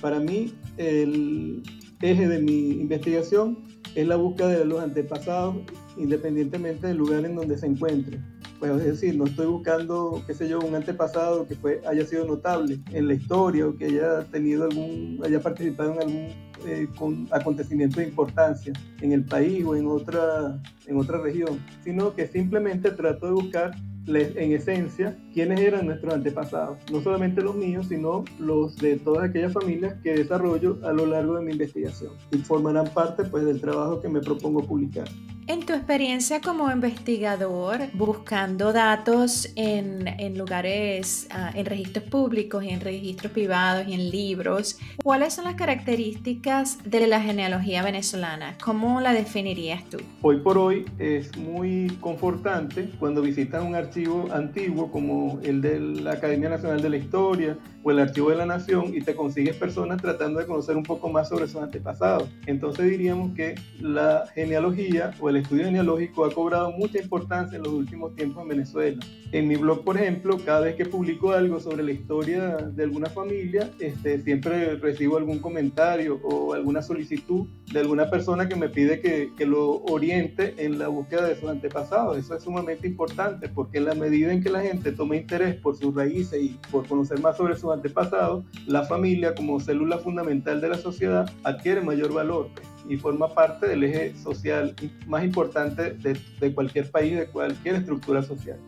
Para 0.00 0.20
mí, 0.20 0.52
el 0.76 1.62
eje 2.00 2.28
de 2.28 2.40
mi 2.40 2.70
investigación 2.70 3.58
es 3.94 4.06
la 4.06 4.16
búsqueda 4.16 4.48
de 4.48 4.64
los 4.64 4.80
antepasados, 4.80 5.56
independientemente 5.96 6.88
del 6.88 6.96
lugar 6.96 7.24
en 7.24 7.36
donde 7.36 7.58
se 7.58 7.66
encuentre. 7.66 8.20
Pues, 8.58 8.70
es 8.76 8.84
decir, 8.84 9.16
no 9.16 9.24
estoy 9.24 9.46
buscando, 9.46 10.22
qué 10.24 10.34
sé 10.34 10.48
yo, 10.48 10.60
un 10.60 10.76
antepasado 10.76 11.48
que 11.48 11.56
fue, 11.56 11.80
haya 11.84 12.06
sido 12.06 12.24
notable 12.24 12.78
en 12.92 13.08
la 13.08 13.14
historia 13.14 13.66
o 13.66 13.76
que 13.76 13.86
haya 13.86 14.24
tenido 14.30 14.64
algún, 14.64 15.20
haya 15.24 15.40
participado 15.40 15.94
en 15.94 15.98
algún 15.98 16.28
eh, 16.64 16.86
con 16.96 17.26
acontecimiento 17.32 17.98
de 17.98 18.06
importancia 18.06 18.72
en 19.00 19.10
el 19.10 19.24
país 19.24 19.64
o 19.64 19.74
en 19.74 19.88
otra, 19.88 20.62
en 20.86 20.96
otra 20.96 21.18
región, 21.20 21.58
sino 21.82 22.14
que 22.14 22.28
simplemente 22.28 22.92
trato 22.92 23.26
de 23.26 23.32
buscar 23.32 23.72
en 24.06 24.52
esencia 24.52 25.16
quiénes 25.32 25.60
eran 25.60 25.86
nuestros 25.86 26.14
antepasados, 26.14 26.78
no 26.90 27.00
solamente 27.00 27.42
los 27.42 27.54
míos, 27.54 27.86
sino 27.88 28.24
los 28.38 28.76
de 28.76 28.96
todas 28.96 29.30
aquellas 29.30 29.52
familias 29.52 29.94
que 30.02 30.14
desarrollo 30.14 30.78
a 30.84 30.92
lo 30.92 31.06
largo 31.06 31.36
de 31.36 31.42
mi 31.42 31.52
investigación 31.52 32.12
y 32.30 32.38
formarán 32.38 32.92
parte 32.92 33.24
pues 33.24 33.44
del 33.44 33.60
trabajo 33.60 34.00
que 34.00 34.08
me 34.08 34.20
propongo 34.20 34.64
publicar. 34.64 35.08
En 35.48 35.66
tu 35.66 35.72
experiencia 35.72 36.40
como 36.40 36.70
investigador, 36.70 37.80
buscando 37.94 38.72
datos 38.72 39.48
en, 39.56 40.38
lugares, 40.38 41.26
ah, 41.32 41.50
en 41.52 41.66
registros 41.66 42.04
públicos 42.04 42.62
y 42.62 42.68
en 42.68 42.80
registros 42.80 43.32
privados 43.32 43.88
y 43.88 43.94
en 43.94 44.08
libros, 44.10 44.78
¿cuáles 45.02 45.34
son 45.34 45.44
las 45.44 45.56
características 45.56 46.78
de 46.84 47.08
la 47.08 47.20
genealogía 47.20 47.82
venezolana? 47.82 48.56
¿Cómo 48.62 49.00
la 49.00 49.12
definirías 49.12 49.82
tú? 49.90 49.98
Hoy 50.22 50.38
por 50.38 50.58
hoy 50.58 50.84
es 51.00 51.36
muy 51.36 51.88
confortante 52.00 52.90
cuando 53.00 53.20
visitas 53.20 53.64
un 53.64 53.74
archivo 53.74 54.28
antiguo 54.32 54.92
como 54.92 55.40
el 55.42 55.60
de 55.60 55.80
la 55.80 56.12
Academia 56.12 56.50
Nacional 56.50 56.80
de 56.80 56.88
la 56.88 56.96
Historia 56.98 57.58
o 57.82 57.90
el 57.90 57.98
Archivo 57.98 58.30
de 58.30 58.36
la 58.36 58.46
Nación 58.46 58.94
y 58.94 59.00
te 59.00 59.14
consigues 59.14 59.56
personas 59.56 60.00
tratando 60.00 60.40
de 60.40 60.46
conocer 60.46 60.76
un 60.76 60.82
poco 60.82 61.08
más 61.08 61.28
sobre 61.28 61.46
sus 61.46 61.60
antepasados. 61.60 62.28
Entonces 62.46 62.90
diríamos 62.90 63.34
que 63.34 63.54
la 63.80 64.26
genealogía 64.34 65.12
o 65.20 65.28
el 65.28 65.36
estudio 65.36 65.64
genealógico 65.64 66.24
ha 66.24 66.32
cobrado 66.32 66.72
mucha 66.72 66.98
importancia 66.98 67.56
en 67.56 67.64
los 67.64 67.72
últimos 67.72 68.14
tiempos 68.14 68.42
en 68.42 68.48
Venezuela. 68.48 69.00
En 69.32 69.48
mi 69.48 69.56
blog, 69.56 69.84
por 69.84 69.96
ejemplo, 69.96 70.38
cada 70.44 70.60
vez 70.60 70.76
que 70.76 70.84
publico 70.84 71.32
algo 71.32 71.58
sobre 71.58 71.82
la 71.82 71.92
historia 71.92 72.56
de 72.56 72.84
alguna 72.84 73.08
familia, 73.08 73.70
este, 73.80 74.20
siempre 74.20 74.76
recibo 74.76 75.16
algún 75.16 75.38
comentario 75.38 76.20
o 76.22 76.52
alguna 76.52 76.82
solicitud 76.82 77.46
de 77.72 77.80
alguna 77.80 78.10
persona 78.10 78.46
que 78.48 78.56
me 78.56 78.68
pide 78.68 79.00
que, 79.00 79.32
que 79.36 79.46
lo 79.46 79.82
oriente 79.84 80.54
en 80.58 80.78
la 80.78 80.88
búsqueda 80.88 81.26
de 81.26 81.36
sus 81.36 81.48
antepasados. 81.48 82.18
Eso 82.18 82.36
es 82.36 82.42
sumamente 82.42 82.86
importante 82.86 83.48
porque 83.48 83.78
en 83.78 83.86
la 83.86 83.94
medida 83.94 84.32
en 84.32 84.42
que 84.42 84.50
la 84.50 84.60
gente 84.60 84.92
toma 84.92 85.16
interés 85.16 85.54
por 85.56 85.76
sus 85.76 85.94
raíces 85.94 86.42
y 86.42 86.58
por 86.70 86.86
conocer 86.86 87.18
más 87.20 87.36
sobre 87.36 87.56
sus 87.56 87.71
antepasados, 87.72 88.44
la 88.66 88.84
familia 88.84 89.34
como 89.34 89.60
célula 89.60 89.98
fundamental 89.98 90.60
de 90.60 90.68
la 90.68 90.78
sociedad 90.78 91.30
adquiere 91.44 91.80
mayor 91.80 92.12
valor. 92.12 92.48
Y 92.88 92.96
forma 92.96 93.28
parte 93.28 93.68
del 93.68 93.84
eje 93.84 94.14
social 94.16 94.74
más 95.06 95.24
importante 95.24 95.92
de, 95.92 96.18
de 96.40 96.54
cualquier 96.54 96.90
país, 96.90 97.16
de 97.16 97.26
cualquier 97.26 97.76
estructura 97.76 98.22
social. 98.22 98.58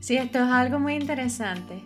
Sí, 0.00 0.16
esto 0.16 0.38
es 0.38 0.48
algo 0.48 0.78
muy 0.78 0.94
interesante. 0.94 1.82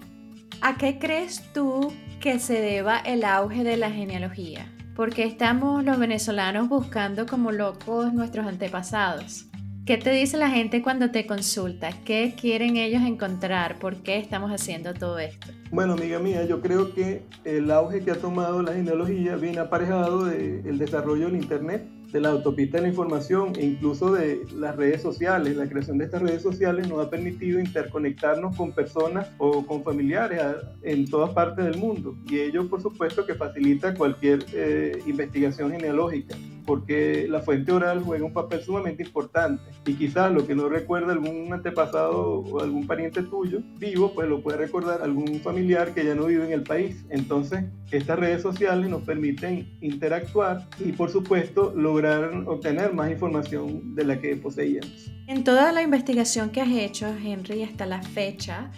¿A 0.61 0.77
qué 0.77 0.99
crees 0.99 1.43
tú 1.53 1.93
que 2.21 2.39
se 2.39 2.61
deba 2.61 2.99
el 2.99 3.25
auge 3.25 3.65
de 3.65 3.77
la 3.77 3.91
genealogía? 3.91 4.73
Porque 4.95 5.25
estamos 5.25 5.85
los 5.85 5.99
venezolanos 5.99 6.69
buscando 6.69 7.27
como 7.27 7.51
locos 7.51 8.15
nuestros 8.15 8.47
antepasados. 8.47 9.47
¿Qué 9.87 9.99
te 9.99 10.13
dice 10.13 10.39
la 10.39 10.49
gente 10.49 10.81
cuando 10.81 11.11
te 11.11 11.27
consulta? 11.27 11.91
¿Qué 12.07 12.35
quieren 12.41 12.79
ellos 12.79 13.03
encontrar? 13.03 13.79
¿Por 13.79 13.97
qué 13.97 14.17
estamos 14.17 14.51
haciendo 14.51 14.95
todo 14.95 15.19
esto? 15.19 15.49
Bueno, 15.71 15.93
amiga 15.93 16.19
mía, 16.19 16.43
yo 16.47 16.63
creo 16.63 16.95
que 16.95 17.21
el 17.45 17.71
auge 17.71 18.01
que 18.01 18.11
ha 18.11 18.15
tomado 18.15 18.63
la 18.63 18.73
genealogía 18.73 19.37
viene 19.37 19.59
aparejado 19.59 20.25
del 20.25 20.79
desarrollo 20.79 21.27
del 21.27 21.37
Internet 21.37 21.87
de 22.11 22.21
la 22.21 22.31
autopista 22.31 22.79
de 22.79 22.85
la 22.85 22.89
información 22.89 23.53
e 23.57 23.67
incluso 23.67 24.11
de 24.11 24.47
las 24.57 24.75
redes 24.75 25.03
sociales. 25.03 25.55
La 25.55 25.69
creación 25.69 25.99
de 25.99 26.07
estas 26.07 26.23
redes 26.23 26.41
sociales 26.41 26.89
nos 26.89 27.07
ha 27.07 27.11
permitido 27.11 27.61
interconectarnos 27.61 28.57
con 28.57 28.73
personas 28.73 29.29
o 29.37 29.67
con 29.67 29.85
familiares 29.85 30.41
en 30.83 31.05
todas 31.11 31.35
partes 31.35 31.63
del 31.63 31.77
mundo 31.77 32.17
y 32.27 32.39
ello 32.39 32.71
por 32.71 32.81
supuesto 32.81 33.27
que 33.27 33.35
facilita 33.35 33.93
cualquier 33.93 34.47
eh, 34.55 35.03
investigación 35.07 35.73
genealógica 35.73 36.37
porque 36.65 37.27
la 37.29 37.41
fuente 37.41 37.73
oral 37.73 38.03
juega 38.03 38.25
un 38.25 38.33
papel 38.33 38.63
sumamente 38.63 39.03
importante 39.03 39.63
y 39.87 39.95
quizás 39.95 40.33
lo 40.33 40.47
que 40.47 40.55
no 40.55 40.69
recuerda 40.69 41.13
algún 41.13 41.53
antepasado 41.53 42.41
o 42.41 42.61
algún 42.61 42.87
pariente 42.87 43.23
tuyo 43.23 43.61
vivo, 43.79 44.13
pues 44.15 44.29
lo 44.29 44.43
puede 44.43 44.59
recordar 44.59 45.03
algún 45.03 45.41
familiar 45.41 45.93
que 45.95 46.05
ya 46.05 46.15
no 46.15 46.27
vive 46.27 46.47
en 46.47 46.53
el 46.53 46.63
país. 46.63 47.05
Entonces, 47.11 47.65
estas 47.91 48.19
redes 48.19 48.43
sociales 48.43 48.89
nos 48.89 49.03
permiten 49.03 49.77
interactuar 49.81 50.67
y 50.79 50.93
por 50.93 51.11
supuesto 51.11 51.73
lograr 51.75 52.45
obtener 52.47 52.93
más 52.93 53.11
información 53.11 53.95
de 53.95 54.05
la 54.05 54.21
que 54.21 54.37
poseíamos. 54.37 55.11
En 55.27 55.45
toda 55.45 55.73
la 55.73 55.83
investigación 55.83 56.51
que 56.51 56.61
has 56.61 56.71
hecho, 56.71 57.07
Henry, 57.07 57.63
hasta 57.63 57.87
la 57.87 58.03
fecha, 58.03 58.71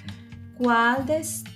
¿cuál 0.58 1.04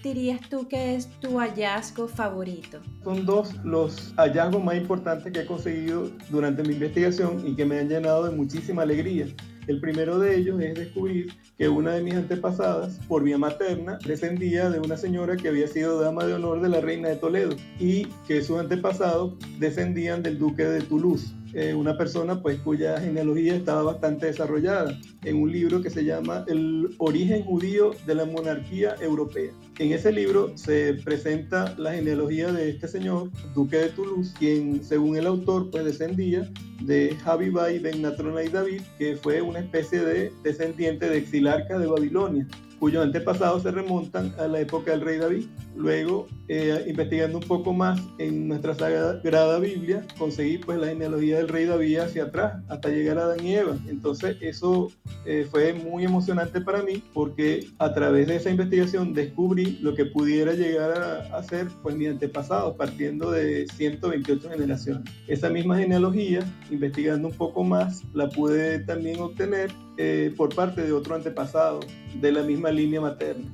dirías 0.02 0.40
tú 0.48 0.68
que 0.68 0.96
es 0.96 1.08
tu 1.20 1.38
hallazgo 1.38 2.08
favorito? 2.08 2.80
Son 3.04 3.24
dos 3.24 3.54
los 3.64 4.12
hallazgos 4.16 4.62
más 4.62 4.76
importantes 4.76 5.32
que 5.32 5.40
he 5.40 5.46
conseguido 5.46 6.10
durante 6.30 6.62
mi 6.62 6.74
investigación 6.74 7.46
y 7.46 7.54
que 7.54 7.64
me 7.64 7.78
han 7.78 7.88
llenado 7.88 8.24
de 8.24 8.36
muchísima 8.36 8.82
alegría. 8.82 9.26
El 9.66 9.80
primero 9.80 10.18
de 10.18 10.36
ellos 10.36 10.60
es 10.60 10.74
descubrir 10.74 11.32
que 11.56 11.68
una 11.68 11.92
de 11.92 12.02
mis 12.02 12.14
antepasadas, 12.14 12.98
por 13.06 13.22
vía 13.22 13.38
materna, 13.38 13.98
descendía 14.04 14.70
de 14.70 14.80
una 14.80 14.96
señora 14.96 15.36
que 15.36 15.48
había 15.48 15.68
sido 15.68 16.00
dama 16.00 16.24
de 16.24 16.34
honor 16.34 16.60
de 16.60 16.70
la 16.70 16.80
reina 16.80 17.08
de 17.08 17.16
Toledo 17.16 17.54
y 17.78 18.06
que 18.26 18.42
sus 18.42 18.58
antepasados 18.58 19.34
descendían 19.58 20.22
del 20.22 20.38
duque 20.38 20.64
de 20.64 20.80
Toulouse. 20.80 21.34
Eh, 21.52 21.74
una 21.74 21.96
persona 21.96 22.40
pues 22.40 22.60
cuya 22.60 23.00
genealogía 23.00 23.56
estaba 23.56 23.82
bastante 23.82 24.26
desarrollada 24.26 24.96
en 25.24 25.36
un 25.36 25.50
libro 25.50 25.82
que 25.82 25.90
se 25.90 26.04
llama 26.04 26.44
El 26.46 26.94
origen 26.98 27.42
judío 27.42 27.92
de 28.06 28.14
la 28.14 28.24
monarquía 28.24 28.94
europea. 29.00 29.50
En 29.78 29.92
ese 29.92 30.12
libro 30.12 30.56
se 30.56 30.94
presenta 31.04 31.74
la 31.76 31.92
genealogía 31.92 32.52
de 32.52 32.70
este 32.70 32.86
señor, 32.86 33.30
duque 33.54 33.78
de 33.78 33.88
Toulouse, 33.88 34.32
quien 34.38 34.84
según 34.84 35.16
el 35.16 35.26
autor 35.26 35.70
pues 35.70 35.84
descendía 35.84 36.48
de 36.82 37.16
Javibai 37.24 37.78
ben 37.80 38.02
Natrona 38.02 38.42
y 38.44 38.48
David, 38.48 38.82
que 38.98 39.16
fue 39.16 39.42
una 39.42 39.58
especie 39.58 40.00
de 40.00 40.32
descendiente 40.44 41.08
de 41.08 41.18
exilarca 41.18 41.78
de 41.78 41.86
Babilonia 41.86 42.46
cuyos 42.80 43.04
antepasados 43.04 43.62
se 43.62 43.70
remontan 43.70 44.34
a 44.38 44.48
la 44.48 44.60
época 44.60 44.90
del 44.92 45.02
rey 45.02 45.18
David. 45.18 45.46
Luego, 45.76 46.26
eh, 46.48 46.84
investigando 46.88 47.38
un 47.38 47.44
poco 47.44 47.72
más 47.72 48.00
en 48.18 48.48
nuestra 48.48 48.74
sagrada 48.74 49.58
Biblia, 49.58 50.04
conseguí 50.18 50.58
pues 50.58 50.78
la 50.78 50.88
genealogía 50.88 51.36
del 51.36 51.48
rey 51.48 51.66
David 51.66 51.98
hacia 51.98 52.24
atrás, 52.24 52.62
hasta 52.68 52.88
llegar 52.88 53.18
a 53.18 53.24
Adán 53.24 53.46
y 53.46 53.54
Eva. 53.54 53.76
Entonces, 53.88 54.36
eso 54.40 54.90
eh, 55.26 55.46
fue 55.50 55.74
muy 55.74 56.04
emocionante 56.04 56.60
para 56.60 56.82
mí 56.82 57.02
porque 57.12 57.66
a 57.78 57.92
través 57.92 58.26
de 58.26 58.36
esa 58.36 58.50
investigación 58.50 59.12
descubrí 59.12 59.78
lo 59.82 59.94
que 59.94 60.06
pudiera 60.06 60.54
llegar 60.54 61.28
a, 61.32 61.42
ser 61.42 61.68
pues 61.82 61.94
mi 61.96 62.06
antepasado, 62.06 62.76
partiendo 62.76 63.30
de 63.30 63.66
128 63.76 64.50
generaciones. 64.50 65.04
Esa 65.26 65.50
misma 65.50 65.78
genealogía, 65.78 66.40
investigando 66.70 67.28
un 67.28 67.34
poco 67.34 67.62
más, 67.62 68.02
la 68.14 68.28
pude 68.28 68.80
también 68.80 69.20
obtener 69.20 69.70
eh, 69.96 70.32
por 70.36 70.54
parte 70.54 70.82
de 70.82 70.92
otro 70.92 71.14
antepasado 71.14 71.80
de 72.20 72.32
la 72.32 72.42
misma 72.42 72.70
línea 72.70 73.00
materna. 73.00 73.44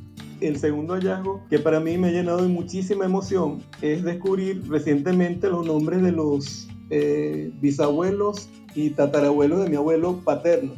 El 0.41 0.59
segundo 0.59 0.95
hallazgo, 0.95 1.43
que 1.49 1.59
para 1.59 1.81
mí 1.81 1.97
me 1.97 2.09
ha 2.09 2.13
llenado 2.13 2.43
de 2.43 2.49
muchísima 2.49 3.07
emoción, 3.07 3.63
es 3.81 4.05
descubrir 4.05 4.69
recientemente 4.69 5.49
los 5.49 5.67
nombres 5.67 6.03
de 6.03 6.13
los 6.13 6.69
eh, 6.91 7.51
bisabuelos 7.61 8.49
y 8.75 8.91
tatarabuelos 8.91 9.65
de 9.65 9.71
mi 9.71 9.77
abuelo 9.77 10.21
paterno. 10.25 10.75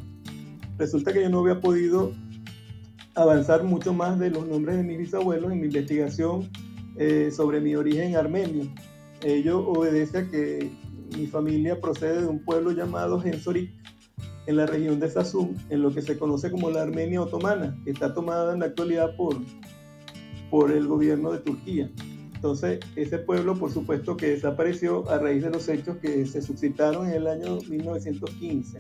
Resulta 0.79 1.13
que 1.13 1.23
yo 1.23 1.29
no 1.29 1.41
había 1.41 1.61
podido 1.61 2.13
avanzar 3.17 3.65
mucho 3.65 3.93
más 3.93 4.19
de 4.19 4.31
los 4.31 4.47
nombres 4.47 4.77
de 4.77 4.85
mis 4.85 4.99
bisabuelos 4.99 5.51
en 5.51 5.61
mi 5.61 5.67
investigación 5.67 6.49
eh, 6.97 7.31
sobre 7.33 7.61
mi 7.61 7.75
origen 7.75 8.15
armenio. 8.15 8.65
Ello 9.25 9.67
obedece 9.67 10.19
a 10.19 10.31
que 10.31 10.71
mi 11.17 11.27
familia 11.27 11.81
procede 11.81 12.23
de 12.23 12.29
un 12.29 12.39
pueblo 12.39 12.71
llamado 12.71 13.21
Gensorik, 13.21 13.71
en 14.49 14.57
la 14.57 14.65
región 14.65 14.99
de 14.99 15.11
Sassun, 15.11 15.59
en 15.69 15.83
lo 15.83 15.93
que 15.93 16.01
se 16.01 16.19
conoce 16.19 16.51
como 16.51 16.71
la 16.71 16.81
Armenia 16.81 17.21
otomana, 17.21 17.79
que 17.85 17.91
está 17.91 18.15
tomada 18.15 18.55
en 18.55 18.61
la 18.61 18.67
actualidad 18.67 19.15
por, 19.15 19.37
por 20.51 20.73
el 20.73 20.87
gobierno 20.87 21.33
de 21.33 21.41
Turquía. 21.41 21.91
Entonces, 22.35 22.81
ese 22.97 23.19
pueblo, 23.19 23.57
por 23.57 23.71
supuesto, 23.71 24.17
que 24.17 24.31
desapareció 24.31 25.07
a 25.11 25.19
raíz 25.19 25.43
de 25.43 25.51
los 25.51 25.69
hechos 25.69 25.99
que 25.99 26.25
se 26.25 26.41
suscitaron 26.41 27.09
en 27.09 27.13
el 27.13 27.27
año 27.27 27.59
1915. 27.69 28.79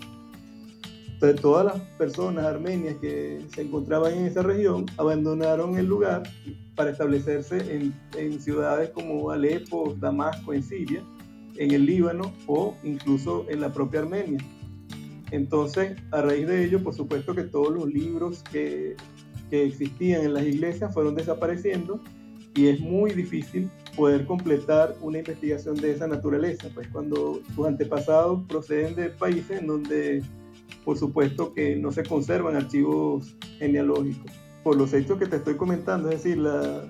Entonces, 1.12 1.40
todas 1.42 1.66
las 1.66 1.82
personas 1.98 2.46
armenias 2.46 2.96
que 3.02 3.44
se 3.54 3.60
encontraban 3.60 4.14
en 4.14 4.24
esa 4.24 4.42
región 4.42 4.86
abandonaron 4.96 5.76
el 5.76 5.84
lugar 5.84 6.22
para 6.76 6.92
establecerse 6.92 7.76
en, 7.76 7.94
en 8.16 8.40
ciudades 8.40 8.88
como 8.88 9.30
Alepo, 9.30 9.94
Damasco, 10.00 10.54
en 10.54 10.62
Siria, 10.62 11.04
en 11.58 11.72
el 11.72 11.84
Líbano 11.84 12.32
o 12.46 12.74
incluso 12.84 13.44
en 13.50 13.60
la 13.60 13.70
propia 13.70 14.00
Armenia. 14.00 14.38
Entonces, 15.30 15.96
a 16.10 16.22
raíz 16.22 16.46
de 16.46 16.64
ello, 16.64 16.82
por 16.82 16.94
supuesto 16.94 17.34
que 17.34 17.44
todos 17.44 17.72
los 17.72 17.86
libros 17.86 18.42
que, 18.50 18.96
existían 19.50 20.26
en 20.26 20.34
las 20.34 20.42
iglesias 20.42 20.92
fueron 20.92 21.14
desapareciendo 21.14 22.02
y 22.54 22.66
es 22.66 22.80
muy 22.80 23.12
difícil 23.12 23.70
poder 23.96 24.26
completar 24.26 24.94
una 25.00 25.20
investigación 25.20 25.74
de 25.76 25.92
esa 25.92 26.06
naturaleza, 26.06 26.68
pues 26.74 26.86
cuando 26.88 27.40
sus 27.54 27.66
antepasados 27.66 28.42
proceden 28.46 28.94
de 28.94 29.08
países 29.08 29.62
en 29.62 29.66
donde, 29.66 30.22
por 30.84 30.98
supuesto, 30.98 31.54
que 31.54 31.76
no 31.76 31.92
se 31.92 32.02
conservan 32.02 32.56
archivos 32.56 33.34
genealógicos. 33.58 34.30
Por 34.62 34.76
los 34.76 34.92
hechos 34.92 35.18
que 35.18 35.24
te 35.24 35.36
estoy 35.36 35.56
comentando, 35.56 36.10
es 36.10 36.22
decir, 36.22 36.36
la, 36.36 36.84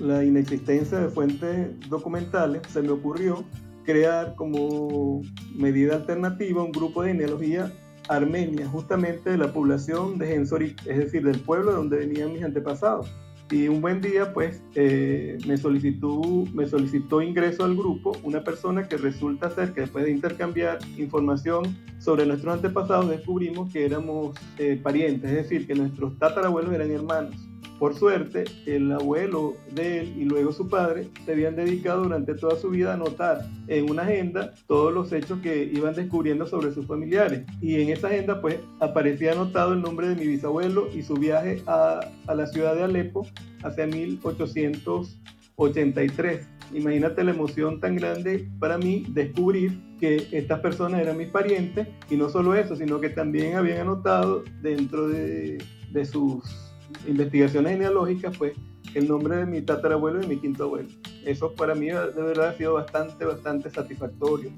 la 0.00 0.24
inexistencia 0.24 0.98
de 0.98 1.08
fuentes 1.10 1.78
documentales, 1.88 2.62
se 2.72 2.82
me 2.82 2.90
ocurrió 2.90 3.44
crear 3.84 4.34
como 4.34 5.22
medida 5.54 5.96
alternativa 5.96 6.62
un 6.62 6.72
grupo 6.72 7.02
de 7.02 7.10
genealogía 7.10 7.72
armenia, 8.08 8.66
justamente 8.68 9.30
de 9.30 9.38
la 9.38 9.52
población 9.52 10.18
de 10.18 10.26
Gensorik, 10.26 10.86
es 10.86 10.98
decir, 10.98 11.24
del 11.24 11.40
pueblo 11.40 11.70
de 11.70 11.76
donde 11.76 11.96
venían 11.98 12.32
mis 12.32 12.42
antepasados. 12.42 13.10
Y 13.50 13.68
un 13.68 13.82
buen 13.82 14.00
día, 14.00 14.32
pues, 14.32 14.62
eh, 14.74 15.38
me, 15.46 15.56
solicitó, 15.56 16.20
me 16.54 16.66
solicitó 16.66 17.20
ingreso 17.20 17.64
al 17.64 17.76
grupo 17.76 18.16
una 18.22 18.42
persona 18.42 18.88
que 18.88 18.96
resulta 18.96 19.50
ser 19.50 19.72
que 19.72 19.82
después 19.82 20.04
de 20.06 20.12
intercambiar 20.12 20.78
información 20.96 21.76
sobre 21.98 22.26
nuestros 22.26 22.54
antepasados, 22.54 23.10
descubrimos 23.10 23.70
que 23.72 23.84
éramos 23.84 24.34
eh, 24.58 24.80
parientes, 24.82 25.30
es 25.30 25.36
decir, 25.36 25.66
que 25.66 25.74
nuestros 25.74 26.18
tatarabuelos 26.18 26.72
eran 26.72 26.90
hermanos. 26.90 27.36
Por 27.84 27.94
suerte, 27.94 28.44
el 28.64 28.90
abuelo 28.92 29.58
de 29.74 30.00
él 30.00 30.14
y 30.16 30.24
luego 30.24 30.52
su 30.52 30.70
padre 30.70 31.10
se 31.26 31.32
habían 31.32 31.54
dedicado 31.54 32.04
durante 32.04 32.32
toda 32.32 32.56
su 32.56 32.70
vida 32.70 32.92
a 32.92 32.94
anotar 32.94 33.46
en 33.68 33.90
una 33.90 34.04
agenda 34.04 34.54
todos 34.66 34.90
los 34.90 35.12
hechos 35.12 35.40
que 35.40 35.64
iban 35.64 35.94
descubriendo 35.94 36.46
sobre 36.46 36.72
sus 36.72 36.86
familiares. 36.86 37.42
Y 37.60 37.82
en 37.82 37.90
esa 37.90 38.06
agenda 38.06 38.40
pues 38.40 38.58
aparecía 38.80 39.32
anotado 39.32 39.74
el 39.74 39.82
nombre 39.82 40.08
de 40.08 40.14
mi 40.14 40.26
bisabuelo 40.26 40.88
y 40.94 41.02
su 41.02 41.12
viaje 41.12 41.62
a, 41.66 42.08
la 42.34 42.46
ciudad 42.46 42.74
de 42.74 42.84
Alepo 42.84 43.26
hacia 43.62 43.86
1883. 43.86 46.48
Imagínate 46.72 47.22
la 47.22 47.32
emoción 47.32 47.80
tan 47.80 47.96
grande 47.96 48.48
para 48.60 48.78
mí 48.78 49.04
descubrir 49.10 49.78
que 50.00 50.26
estas 50.32 50.60
personas 50.60 51.02
eran 51.02 51.18
mis 51.18 51.28
parientes 51.28 51.86
y 52.08 52.16
no 52.16 52.30
solo 52.30 52.54
eso, 52.54 52.76
sino 52.76 52.98
que 52.98 53.10
también 53.10 53.56
habían 53.56 53.80
anotado 53.80 54.42
dentro 54.62 55.06
de, 55.06 55.62
de 55.92 56.04
sus 56.06 56.73
investigaciones 57.06 57.72
genealógicas, 57.72 58.36
pues 58.36 58.54
el 58.94 59.08
nombre 59.08 59.36
de 59.36 59.46
mi 59.46 59.62
tatarabuelo 59.62 60.22
y 60.22 60.26
mi 60.26 60.36
quinto 60.38 60.64
abuelo. 60.64 60.88
Eso 61.24 61.52
para 61.54 61.74
mí 61.74 61.86
de 61.86 62.22
verdad 62.22 62.48
ha 62.48 62.54
sido 62.54 62.74
bastante, 62.74 63.24
bastante 63.24 63.70
satisfactorio 63.70 64.50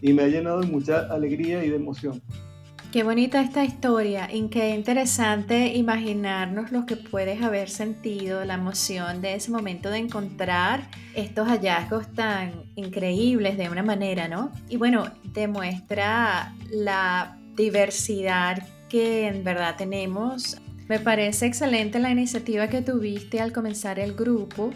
y 0.00 0.12
me 0.12 0.22
ha 0.22 0.28
llenado 0.28 0.60
de 0.60 0.66
mucha 0.66 1.12
alegría 1.12 1.64
y 1.64 1.70
de 1.70 1.76
emoción. 1.76 2.20
Qué 2.92 3.04
bonita 3.04 3.40
esta 3.40 3.64
historia 3.64 4.28
y 4.30 4.48
qué 4.48 4.74
interesante 4.74 5.72
imaginarnos 5.74 6.72
lo 6.72 6.84
que 6.84 6.96
puedes 6.96 7.42
haber 7.42 7.70
sentido, 7.70 8.44
la 8.44 8.54
emoción 8.54 9.22
de 9.22 9.34
ese 9.34 9.50
momento 9.50 9.88
de 9.88 9.96
encontrar 9.96 10.90
estos 11.14 11.48
hallazgos 11.48 12.12
tan 12.12 12.52
increíbles 12.74 13.56
de 13.56 13.70
una 13.70 13.82
manera, 13.82 14.28
¿no? 14.28 14.52
Y 14.68 14.76
bueno, 14.76 15.10
demuestra 15.32 16.54
la 16.70 17.38
diversidad 17.56 18.62
que 18.90 19.26
en 19.26 19.42
verdad 19.42 19.76
tenemos 19.78 20.60
me 20.88 20.98
parece 20.98 21.46
excelente 21.46 21.98
la 21.98 22.10
iniciativa 22.10 22.68
que 22.68 22.82
tuviste 22.82 23.40
al 23.40 23.52
comenzar 23.52 23.98
el 23.98 24.14
grupo. 24.14 24.70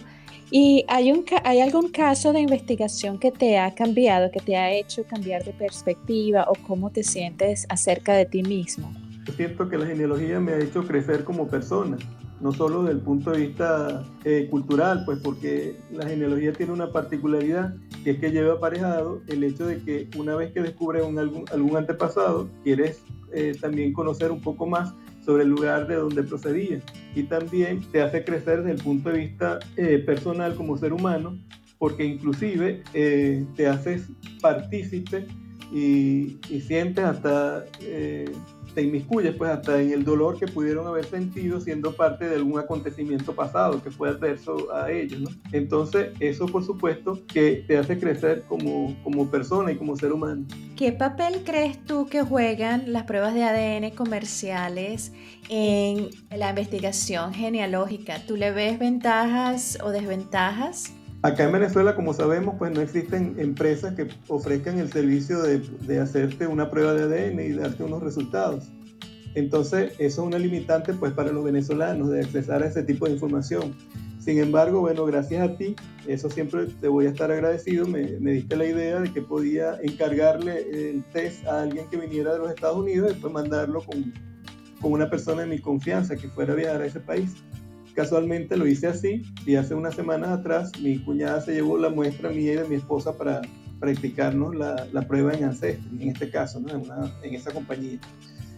¿Y 0.51 0.85
hay, 0.89 1.11
un, 1.11 1.25
hay 1.45 1.61
algún 1.61 1.91
caso 1.91 2.33
de 2.33 2.41
investigación 2.41 3.19
que 3.19 3.33
te 3.33 3.59
ha 3.59 3.75
cambiado, 3.75 4.31
que 4.31 4.41
te 4.41 4.57
ha 4.57 4.73
hecho 4.73 5.05
cambiar 5.05 5.45
de 5.45 5.53
perspectiva 5.53 6.47
o 6.49 6.55
cómo 6.67 6.91
te 6.91 7.03
sientes 7.03 7.67
acerca 7.69 8.15
de 8.15 8.27
ti 8.27 8.43
mismo? 8.43 8.93
Siento 9.37 9.69
que 9.69 9.77
la 9.77 9.87
genealogía 9.87 10.39
me 10.39 10.53
ha 10.53 10.59
hecho 10.59 10.87
crecer 10.87 11.25
como 11.25 11.49
persona, 11.49 11.97
no 12.41 12.53
solo 12.53 12.83
desde 12.83 12.95
el 12.95 13.01
punto 13.01 13.33
de 13.33 13.39
vista 13.47 14.05
eh, 14.25 14.47
cultural, 14.49 15.03
pues 15.05 15.19
porque 15.19 15.77
la 15.91 16.07
genealogía 16.07 16.53
tiene 16.53 16.73
una 16.73 16.93
particularidad 16.93 17.75
que 18.05 18.13
es 18.13 18.19
que 18.21 18.31
lleva 18.31 18.55
aparejado 18.55 19.23
el 19.27 19.43
hecho 19.43 19.67
de 19.67 19.83
que 19.83 20.09
una 20.17 20.37
vez 20.37 20.53
que 20.53 20.63
descubres 20.63 21.03
un, 21.03 21.19
algún, 21.19 21.45
algún 21.53 21.77
antepasado, 21.77 22.49
quieres 22.63 23.03
eh, 23.33 23.57
también 23.61 23.93
conocer 23.93 24.31
un 24.31 24.41
poco 24.41 24.65
más 24.65 24.95
sobre 25.27 25.43
el 25.43 25.51
lugar 25.51 25.87
de 25.87 25.97
donde 25.97 26.23
procedía. 26.23 26.81
Y 27.15 27.25
también 27.25 27.81
te 27.93 28.01
hace 28.01 28.25
crecer 28.25 28.63
desde 28.63 28.79
el 28.79 28.83
punto 28.83 29.11
de 29.11 29.19
vista 29.19 29.59
eh, 29.77 29.99
personal 29.99 30.55
como 30.55 30.79
ser 30.79 30.95
humano 30.95 31.37
porque 31.79 32.05
inclusive 32.05 32.83
eh, 32.95 33.45
te 33.55 33.67
haces 33.67 34.09
partícipe 34.41 35.27
y, 35.73 36.39
sientes 36.67 37.05
hasta 37.05 37.65
eh, 37.81 38.31
te 38.77 38.83
inmiscuyes 38.83 39.35
pues 39.35 39.51
hasta 39.51 39.81
en 39.81 39.91
el 39.91 40.05
dolor 40.05 40.39
que 40.39 40.47
pudieron 40.47 40.87
haber 40.87 41.07
sentido 41.07 41.59
siendo 41.63 41.97
parte 41.97 42.29
de 42.29 42.37
algún 42.37 42.59
acontecimiento 42.59 43.35
pasado 43.35 43.83
que 43.83 43.91
fue 43.91 44.11
adverso 44.11 44.71
a 44.71 44.93
ellos, 44.93 45.19
¿no? 45.19 45.31
Entonces 45.51 46.11
eso 46.21 46.45
por 46.45 46.63
supuesto 46.63 47.19
que 47.27 47.65
te 47.67 47.79
hace 47.79 47.99
crecer 47.99 48.45
como, 48.47 48.95
como 49.03 49.31
persona 49.31 49.73
y 49.73 49.77
como 49.77 49.97
ser 49.97 50.13
humano. 50.13 50.45
¿Qué 50.77 50.93
papel 50.93 51.43
crees 51.43 51.83
tú 51.87 52.07
que 52.07 52.21
juegan 52.21 52.93
las 52.93 53.05
pruebas 53.05 53.33
de 53.33 53.45
ADN 53.45 53.97
comerciales 53.97 55.11
en 55.49 56.11
la 56.29 56.51
investigación 56.51 57.33
genealógica? 57.33 58.27
¿Tú 58.27 58.37
le 58.37 58.51
ves 58.51 58.79
ventajas 58.79 59.79
o 59.83 59.89
desventajas? 59.89 60.93
Acá 61.27 61.43
en 61.43 61.51
Venezuela, 61.51 61.97
como 61.97 62.15
sabemos, 62.15 62.55
pues 62.57 62.71
no 62.71 62.81
existen 62.81 63.35
empresas 63.39 63.95
que 63.95 64.07
ofrezcan 64.29 64.79
el 64.79 64.93
servicio 64.93 65.43
de, 65.43 65.59
de, 65.59 65.99
hacerte 65.99 66.47
una 66.47 66.71
prueba 66.71 66.95
de 66.95 67.03
ADN 67.03 67.41
y 67.41 67.53
darte 67.53 67.83
unos 67.83 68.01
resultados. 68.01 68.71
Entonces, 69.35 69.95
eso 69.99 70.23
es 70.23 70.29
una 70.29 70.39
limitante 70.39 70.95
pues 70.95 71.13
para 71.15 71.33
los 71.33 71.43
venezolanos 71.43 72.11
de 72.11 72.21
accesar 72.21 72.63
a 72.63 72.69
ese 72.69 72.85
tipo 72.85 73.07
de 73.07 73.15
información. 73.15 73.75
Sin 74.21 74.39
embargo, 74.39 74.79
bueno, 74.83 75.05
gracias 75.05 75.43
a 75.43 75.57
ti, 75.57 75.75
eso 76.07 76.31
siempre 76.31 76.67
te 76.67 76.87
voy 76.87 77.07
a 77.07 77.09
estar 77.09 77.33
agradecido, 77.33 77.89
me, 77.89 78.21
me 78.21 78.31
diste 78.31 78.55
la 78.55 78.67
idea 78.67 79.01
de 79.01 79.13
que 79.13 79.21
podía 79.21 79.81
encargarle 79.83 80.91
el 80.91 81.03
test 81.13 81.45
a 81.49 81.63
alguien 81.63 81.89
que 81.91 81.97
viniera 81.97 82.35
de 82.35 82.39
los 82.39 82.51
Estados 82.51 82.77
Unidos 82.77 83.11
y 83.11 83.13
después 83.15 83.33
mandarlo 83.33 83.83
con, 83.83 84.15
con 84.81 84.93
una 84.93 85.11
persona 85.11 85.43
de 85.43 85.49
mi 85.49 85.59
confianza 85.59 86.15
que 86.15 86.29
fuera 86.29 86.53
a 86.53 86.57
viajar 86.57 86.83
a 86.83 86.87
ese 86.87 87.01
país. 87.01 87.35
Casualmente 87.97 88.59
lo 88.59 88.67
hice 88.67 88.89
así 88.89 89.23
y 89.47 89.55
hace 89.55 89.75
unas 89.75 89.95
semanas 89.95 90.29
atrás 90.29 90.71
mi 90.83 90.99
cuñada 90.99 91.41
se 91.41 91.55
llevó 91.55 91.79
la 91.79 91.89
muestra 91.89 92.29
mía 92.29 92.53
y 92.53 92.57
de 92.57 92.69
mi 92.69 92.75
esposa 92.75 93.17
para 93.17 93.41
practicarnos 93.81 94.55
la, 94.55 95.03
prueba 95.09 95.33
en 95.33 95.45
Ancestry, 95.45 96.03
en 96.03 96.11
este 96.11 96.31
caso, 96.31 96.61
¿no? 96.61 96.69
en, 96.75 96.83
una, 96.83 97.11
esa 97.23 97.53
compañía. 97.53 97.99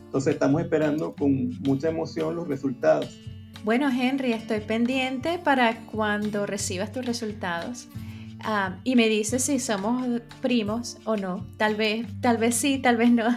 Entonces 0.07 0.35
estamos 0.35 0.61
esperando 0.61 1.15
con 1.15 1.57
mucha 1.61 1.89
emoción 1.89 2.35
los 2.35 2.49
resultados. 2.49 3.17
Bueno, 3.63 3.89
Henry, 3.91 4.33
estoy 4.33 4.59
pendiente 4.59 5.39
para 5.39 5.83
cuando 5.87 6.45
recibas 6.45 6.91
tus 6.91 7.07
resultados. 7.07 7.87
Uh, 8.41 8.75
y 8.83 8.97
me 8.97 9.09
dices 9.09 9.45
si 9.45 9.61
somos 9.61 10.21
primos 10.43 10.99
o 11.05 11.17
no. 11.17 11.47
Tal 11.59 11.77
vez, 11.77 12.07
tal 12.21 12.39
vez 12.39 12.57
sí, 12.57 12.79
tal 12.79 12.97
vez 12.97 13.13
no. 13.13 13.29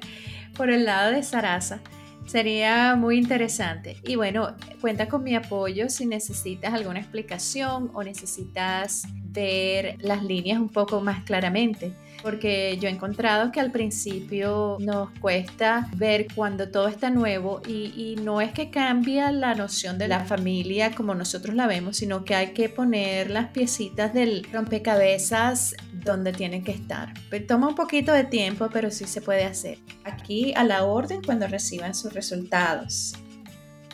Por 0.56 0.70
el 0.70 0.86
lado 0.86 1.10
de 1.10 1.22
Sarasa. 1.22 1.80
Sería 2.26 2.96
muy 2.96 3.18
interesante. 3.18 3.96
Y 4.04 4.16
bueno, 4.16 4.54
cuenta 4.80 5.08
con 5.08 5.22
mi 5.22 5.34
apoyo 5.34 5.88
si 5.88 6.06
necesitas 6.06 6.72
alguna 6.72 7.00
explicación 7.00 7.90
o 7.94 8.02
necesitas 8.02 9.06
ver 9.32 9.96
las 10.00 10.22
líneas 10.22 10.58
un 10.58 10.68
poco 10.68 11.00
más 11.00 11.24
claramente 11.24 11.92
porque 12.22 12.78
yo 12.80 12.88
he 12.88 12.92
encontrado 12.92 13.52
que 13.52 13.60
al 13.60 13.70
principio 13.70 14.76
nos 14.80 15.10
cuesta 15.18 15.88
ver 15.96 16.26
cuando 16.34 16.70
todo 16.70 16.88
está 16.88 17.10
nuevo 17.10 17.60
y, 17.66 18.16
no 18.22 18.40
es 18.40 18.52
que 18.52 18.70
cambia 18.70 19.32
la 19.32 19.54
noción 19.54 19.98
de 19.98 20.06
la 20.06 20.24
familia 20.24 20.92
como 20.94 21.14
nosotros 21.14 21.56
la 21.56 21.66
vemos, 21.66 21.96
sino 21.96 22.24
que 22.24 22.34
hay 22.34 22.52
que 22.52 22.68
poner 22.68 23.30
las 23.30 23.48
piecitas 23.48 24.12
del 24.12 24.46
rompecabezas 24.52 25.74
donde 25.92 26.32
tienen 26.32 26.62
que 26.62 26.72
estar. 26.72 27.12
Toma 27.48 27.68
un 27.68 27.74
poquito 27.74 28.12
de 28.12 28.24
tiempo, 28.24 28.68
pero 28.72 28.90
sí 28.90 29.06
se 29.06 29.20
puede 29.20 29.44
hacer. 29.44 29.78
Aquí 30.04 30.52
a 30.54 30.64
la 30.64 30.84
orden 30.84 31.22
cuando 31.22 31.46
reciban 31.46 31.94
sus 31.94 32.12
resultados. 32.12 33.14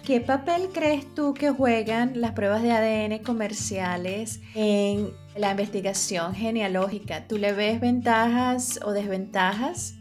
¿Qué 0.09 0.23
papel 0.23 0.71
crees 0.73 1.15
tú 1.15 1.35
que 1.35 1.51
juegan 1.51 2.19
las 2.19 2.33
pruebas 2.33 2.63
de 2.63 2.73
ADN 2.73 3.23
comerciales 3.23 4.41
en 4.55 5.13
la 5.37 5.51
investigación 5.51 6.35
genealógica? 6.35 7.29
¿Tú 7.29 7.37
le 7.37 7.53
ves 7.53 7.79
ventajas 7.79 8.81
o 8.87 8.93
desventajas? 8.93 9.98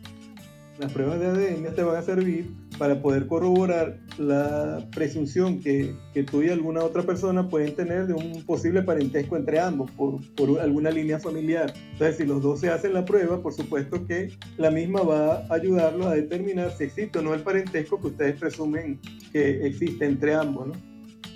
Las 0.79 0.93
pruebas 0.93 1.19
de 1.19 1.25
ADN 1.25 1.73
te 1.73 1.81
van 1.81 1.95
a 1.95 2.01
servir 2.03 2.53
para 2.77 3.01
poder 3.01 3.25
corroborar 3.25 3.97
la 4.19 4.87
presunción 4.93 5.59
que, 5.59 5.95
tú 6.29 6.43
y 6.43 6.49
alguna 6.49 6.83
otra 6.83 7.01
persona 7.01 7.49
pueden 7.49 7.75
tener 7.75 8.05
de 8.05 8.13
un 8.13 8.43
posible 8.43 8.83
parentesco 8.83 9.37
entre 9.37 9.59
ambos 9.59 9.89
por, 9.91 10.21
por, 10.35 10.59
alguna 10.59 10.91
línea 10.91 11.19
familiar. 11.19 11.73
Entonces, 11.93 12.17
si 12.17 12.25
los 12.25 12.43
dos 12.43 12.59
se 12.59 12.69
hacen 12.69 12.93
la 12.93 13.05
prueba, 13.05 13.41
por 13.41 13.53
supuesto 13.53 14.05
que 14.05 14.29
la 14.57 14.69
misma 14.69 15.01
va 15.01 15.47
a 15.49 15.53
ayudarlos 15.53 16.05
a 16.05 16.13
determinar 16.13 16.71
si 16.77 16.83
existe 16.83 17.17
o 17.17 17.21
no 17.23 17.33
el 17.33 17.41
parentesco 17.41 17.99
que 17.99 18.07
ustedes 18.07 18.39
presumen 18.39 18.99
que 19.31 19.65
existe 19.65 20.05
entre 20.05 20.35
ambos. 20.35 20.67
¿no? 20.67 20.73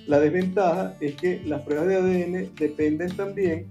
La 0.06 0.20
desventaja 0.20 0.96
es 1.00 1.16
que 1.16 1.42
las 1.46 1.64
pruebas 1.64 1.88
de 1.88 1.96
ADN 1.96 2.56
dependen 2.56 3.16
también 3.16 3.68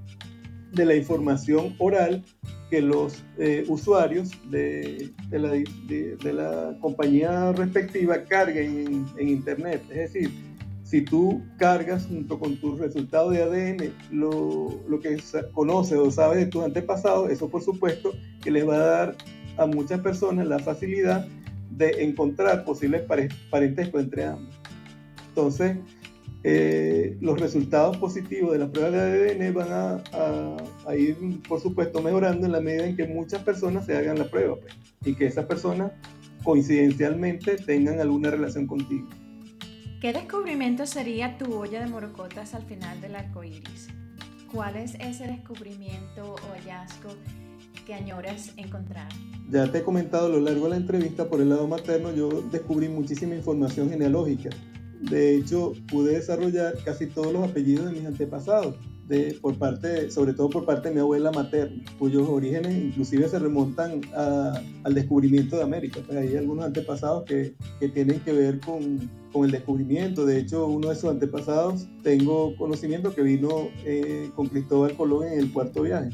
de 0.73 0.85
la 0.85 0.95
información 0.95 1.75
oral 1.79 2.25
que 2.71 2.81
los 2.81 3.23
eh, 3.39 3.65
usuarios 3.69 4.31
de, 4.51 5.11
de, 5.29 5.39
la, 5.39 5.51
de, 5.51 6.17
de, 6.23 6.33
la, 6.33 6.77
compañía 6.81 7.53
respectiva 7.53 8.23
carguen 8.25 8.87
en, 8.87 9.07
en, 9.19 9.29
Internet. 9.29 9.83
Es 9.91 10.13
decir, 10.13 10.31
si 10.85 11.03
tú 11.03 11.43
cargas 11.59 12.07
junto 12.07 12.39
con 12.39 12.57
tus 12.57 12.79
resultados 12.79 13.33
de 13.33 13.43
ADN 13.43 13.93
lo, 14.13 14.81
lo 14.89 15.01
que 15.01 15.19
conoces 15.53 15.99
o 15.99 16.11
sabes 16.11 16.39
de 16.39 16.47
tus 16.47 16.65
antepasados, 16.65 17.31
eso 17.31 17.49
por 17.49 17.63
supuesto 17.63 18.13
que 18.43 18.51
les 18.51 18.69
va 18.69 18.75
a 18.77 18.79
dar 18.79 19.17
a 19.57 19.67
muchas 19.67 20.01
personas 20.01 20.47
la 20.47 20.59
facilidad 20.59 21.27
de 21.71 22.05
encontrar 22.05 22.65
posibles 22.65 23.03
parentescos 23.51 24.03
entre 24.03 24.25
ambos. 24.25 24.55
Entonces, 25.29 25.77
eh, 26.43 27.19
los 27.21 27.39
resultados 27.39 27.99
positivos 27.99 28.53
de 28.53 28.59
la 28.59 28.71
prueba 28.71 28.91
de 28.91 29.31
ADN 29.31 29.55
van 29.55 29.73
a, 29.73 30.03
a, 30.13 30.57
a, 30.87 30.97
ir, 30.97 31.17
por 31.47 31.61
supuesto, 31.61 32.01
mejorando 32.01 32.47
en 32.47 32.53
la 32.53 32.61
medida 32.61 32.87
en 32.87 32.97
que 32.97 33.07
muchas 33.07 33.43
personas 33.43 33.85
se 33.85 33.97
hagan 33.97 34.19
la 34.19 34.25
prueba 34.25 34.57
pues, 34.57 34.75
y 35.05 35.15
que 35.15 35.27
esas 35.27 35.45
personas 35.45 35.93
coincidencialmente 36.43 37.57
tengan 37.57 38.01
alguna 38.01 38.31
relación 38.31 38.67
contigo. 38.67 39.07
¿Qué 40.01 40.15
descubrimiento 40.15 40.87
sería 40.87 41.37
tu 41.37 41.53
olla 41.55 41.81
de 41.81 41.87
morocotas 41.87 42.55
al 42.55 42.63
final 42.63 43.03
del 43.03 43.17
arco 43.17 43.45
iris? 43.45 43.89
¿Cuál 44.51 44.77
es 44.77 44.95
ese 44.95 45.27
descubrimiento 45.27 46.35
o 46.35 46.53
hallazgo 46.55 47.11
que 47.87 47.93
añoras 47.93 48.55
encontrar? 48.57 49.09
Ya 49.51 49.71
te 49.71 49.79
he 49.79 49.83
comentado 49.83 50.27
a 50.27 50.29
lo 50.31 50.41
largo 50.41 50.65
de 50.65 50.71
la 50.71 50.77
entrevista, 50.77 51.29
por 51.29 51.43
el 51.43 51.51
lado 51.51 51.69
materno, 51.69 52.15
yo 52.15 52.31
descubrí 52.51 52.89
muchísima 52.89 53.35
información 53.35 53.91
genealógica 53.91 54.49
de 55.01 55.37
hecho, 55.37 55.73
pude 55.91 56.15
desarrollar 56.15 56.75
casi 56.85 57.07
todos 57.07 57.33
los 57.33 57.49
apellidos 57.49 57.87
de 57.87 57.93
mis 57.93 58.07
antepasados, 58.07 58.77
por 59.41 59.59
parte, 59.59 60.09
sobre 60.11 60.33
todo 60.35 60.51
por 60.51 60.65
parte 60.65 60.89
de 60.89 60.95
mi 60.95 61.01
abuela 61.01 61.33
materna, 61.33 61.83
cuyos 61.99 62.29
orígenes 62.29 62.77
inclusive 62.77 63.29
se 63.29 63.41
remontan 63.41 64.03
al 64.15 64.95
descubrimiento 64.95 65.57
de 65.57 65.65
América. 65.65 66.01
Pues 66.07 66.17
hay 66.17 66.37
algunos 66.37 66.65
antepasados 66.65 67.25
que, 67.25 67.55
tienen 67.93 68.21
que 68.21 68.33
ver 68.33 68.61
con, 68.61 69.11
el 69.45 69.51
descubrimiento. 69.51 70.25
De 70.25 70.39
hecho, 70.39 70.67
uno 70.67 70.91
de 70.91 70.95
sus 70.95 71.11
antepasados, 71.11 71.89
tengo 72.05 72.57
conocimiento 72.57 73.13
que 73.13 73.23
vino 73.23 73.69
eh, 73.85 74.31
con 74.37 74.47
Cristóbal 74.47 74.97
Colón 74.97 75.27
en 75.27 75.41
el 75.41 75.53
cuarto 75.53 75.83
viaje. 75.83 76.11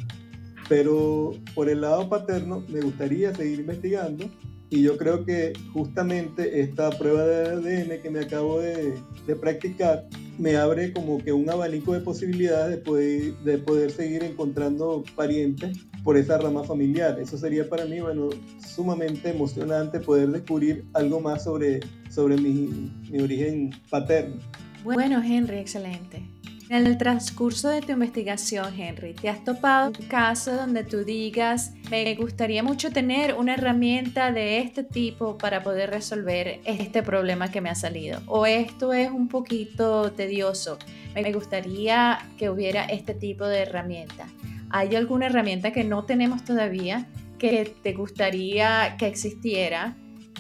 Pero 0.68 1.32
por 1.54 1.68
el 1.68 1.82
lado 1.82 2.08
paterno 2.08 2.64
me 2.68 2.80
gustaría 2.80 3.34
seguir 3.34 3.60
investigando 3.60 4.24
y 4.70 4.82
yo 4.82 4.96
creo 4.96 5.24
que 5.24 5.52
justamente 5.72 6.60
esta 6.60 6.90
prueba 6.90 7.24
de 7.24 7.50
ADN 7.50 8.02
que 8.02 8.10
me 8.10 8.20
acabo 8.20 8.60
de, 8.60 8.94
de, 9.26 9.36
practicar 9.36 10.04
me 10.38 10.56
abre 10.56 10.92
como 10.92 11.18
que 11.18 11.32
un 11.32 11.48
abanico 11.48 11.92
de 11.92 12.00
posibilidades 12.00 12.76
de 12.76 12.78
poder, 12.78 13.34
de 13.38 13.58
poder 13.58 13.90
seguir 13.90 14.22
encontrando 14.24 15.04
parientes 15.14 15.78
por 16.04 16.16
esa 16.16 16.38
rama 16.38 16.62
familiar. 16.64 17.18
Eso 17.20 17.38
sería 17.38 17.68
para 17.68 17.84
mí, 17.84 18.00
bueno, 18.00 18.28
sumamente 18.64 19.30
emocionante 19.30 20.00
poder 20.00 20.30
descubrir 20.30 20.84
algo 20.92 21.20
más 21.20 21.44
sobre, 21.44 21.80
sobre 22.10 22.36
mi, 22.36 22.92
mi 23.10 23.20
origen 23.20 23.70
paterno. 23.90 24.36
Bueno, 24.84 25.22
Henry, 25.22 25.56
excelente. 25.56 26.22
En 26.68 26.84
el 26.84 26.98
transcurso 26.98 27.68
de 27.68 27.80
tu 27.80 27.92
investigación, 27.92 28.74
Henry, 28.76 29.14
¿te 29.14 29.28
has 29.28 29.44
topado 29.44 29.92
un 30.00 30.06
caso 30.08 30.52
donde 30.52 30.82
tú 30.82 31.04
digas, 31.04 31.72
me 31.90 32.12
gustaría 32.16 32.64
mucho 32.64 32.90
tener 32.90 33.34
una 33.34 33.54
herramienta 33.54 34.32
de 34.32 34.58
este 34.58 34.82
tipo 34.82 35.38
para 35.38 35.62
poder 35.62 35.90
resolver 35.90 36.58
este 36.64 37.04
problema 37.04 37.52
que 37.52 37.60
me 37.60 37.70
ha 37.70 37.76
salido? 37.76 38.18
¿O 38.26 38.46
esto 38.46 38.92
es 38.92 39.12
un 39.12 39.28
poquito 39.28 40.10
tedioso? 40.10 40.76
Me 41.14 41.32
gustaría 41.32 42.18
que 42.36 42.50
hubiera 42.50 42.84
este 42.86 43.14
tipo 43.14 43.46
de 43.46 43.60
herramienta. 43.60 44.26
¿Hay 44.70 44.96
alguna 44.96 45.26
herramienta 45.26 45.72
que 45.72 45.84
no 45.84 46.04
tenemos 46.04 46.44
todavía 46.44 47.06
que 47.38 47.76
te 47.80 47.92
gustaría 47.92 48.96
que 48.98 49.06
existiera? 49.06 49.96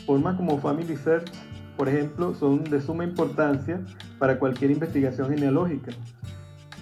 Formas 0.06 0.36
como 0.36 0.58
Family 0.58 0.96
Search, 0.96 1.30
por 1.76 1.88
ejemplo, 1.88 2.34
son 2.34 2.64
de 2.64 2.80
suma 2.80 3.04
importancia 3.04 3.80
para 4.18 4.38
cualquier 4.38 4.70
investigación 4.70 5.30
genealógica 5.30 5.92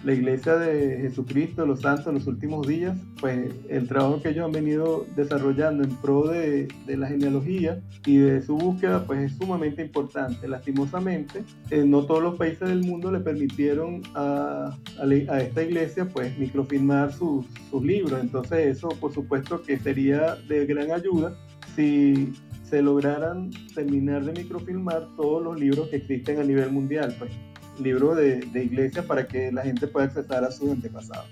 la 0.04 0.12
iglesia 0.12 0.56
de 0.56 0.98
Jesucristo, 1.00 1.64
los 1.64 1.80
santos, 1.80 2.12
los 2.12 2.26
últimos 2.26 2.66
días, 2.66 2.96
pues 3.20 3.50
el 3.68 3.88
trabajo 3.88 4.20
que 4.20 4.28
ellos 4.30 4.44
han 4.44 4.52
venido 4.52 5.06
desarrollando 5.16 5.82
en 5.82 5.96
pro 5.96 6.28
de, 6.28 6.68
de 6.86 6.96
la 6.96 7.08
genealogía 7.08 7.80
y 8.04 8.18
de 8.18 8.42
su 8.42 8.56
búsqueda, 8.56 9.04
pues 9.06 9.20
es 9.20 9.38
sumamente 9.38 9.82
importante. 9.82 10.46
Lastimosamente, 10.46 11.42
eh, 11.70 11.84
no 11.86 12.04
todos 12.04 12.22
los 12.22 12.36
países 12.36 12.68
del 12.68 12.82
mundo 12.82 13.10
le 13.10 13.20
permitieron 13.20 14.02
a, 14.14 14.76
a, 14.98 15.40
esta 15.40 15.62
iglesia, 15.62 16.06
pues, 16.06 16.38
microfilmar 16.38 17.12
sus, 17.12 17.46
sus 17.70 17.82
libros. 17.82 18.20
Entonces, 18.20 18.76
eso, 18.76 18.88
por 19.00 19.12
supuesto, 19.12 19.62
que 19.62 19.78
sería 19.78 20.36
de 20.48 20.66
gran 20.66 20.92
ayuda 20.92 21.34
si 21.74 22.32
se 22.64 22.82
lograran 22.82 23.50
terminar 23.74 24.24
de 24.24 24.32
microfilmar 24.32 25.08
todos 25.16 25.42
los 25.42 25.60
libros 25.60 25.88
que 25.88 25.96
existen 25.96 26.40
a 26.40 26.44
nivel 26.44 26.70
mundial, 26.70 27.14
pues 27.18 27.30
libros 27.78 28.16
de, 28.16 28.40
de 28.40 29.02
para 29.02 29.26
que 29.26 29.52
la 29.52 29.62
gente 29.62 29.86
pueda 29.86 30.06
acceder 30.06 30.44
a 30.44 30.50
sus 30.50 30.70
antepasados. 30.70 31.26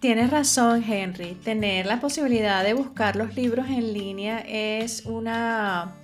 Tienes 0.00 0.30
razón, 0.30 0.84
Henry. 0.86 1.36
Tener 1.42 1.86
la 1.86 2.00
posibilidad 2.00 2.62
de 2.62 2.74
buscar 2.74 3.16
los 3.16 3.34
libros 3.34 3.66
en 3.68 3.92
línea 3.92 4.40
es 4.40 5.06
una, 5.06 5.96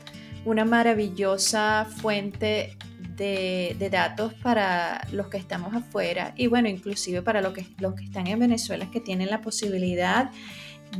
una 0.44 0.64
maravillosa 0.64 1.86
fuente 1.98 2.76
de, 3.16 3.76
de, 3.78 3.90
datos 3.90 4.32
para 4.34 5.06
los 5.12 5.28
que 5.28 5.36
estamos 5.36 5.74
afuera 5.74 6.32
y 6.36 6.46
bueno, 6.46 6.68
inclusive 6.68 7.20
para 7.20 7.42
los 7.42 7.52
que, 7.52 7.66
los 7.78 7.94
que 7.94 8.04
están 8.04 8.26
en 8.26 8.38
Venezuela 8.38 8.90
que 8.90 9.00
tienen 9.00 9.28
la 9.28 9.42
posibilidad 9.42 10.30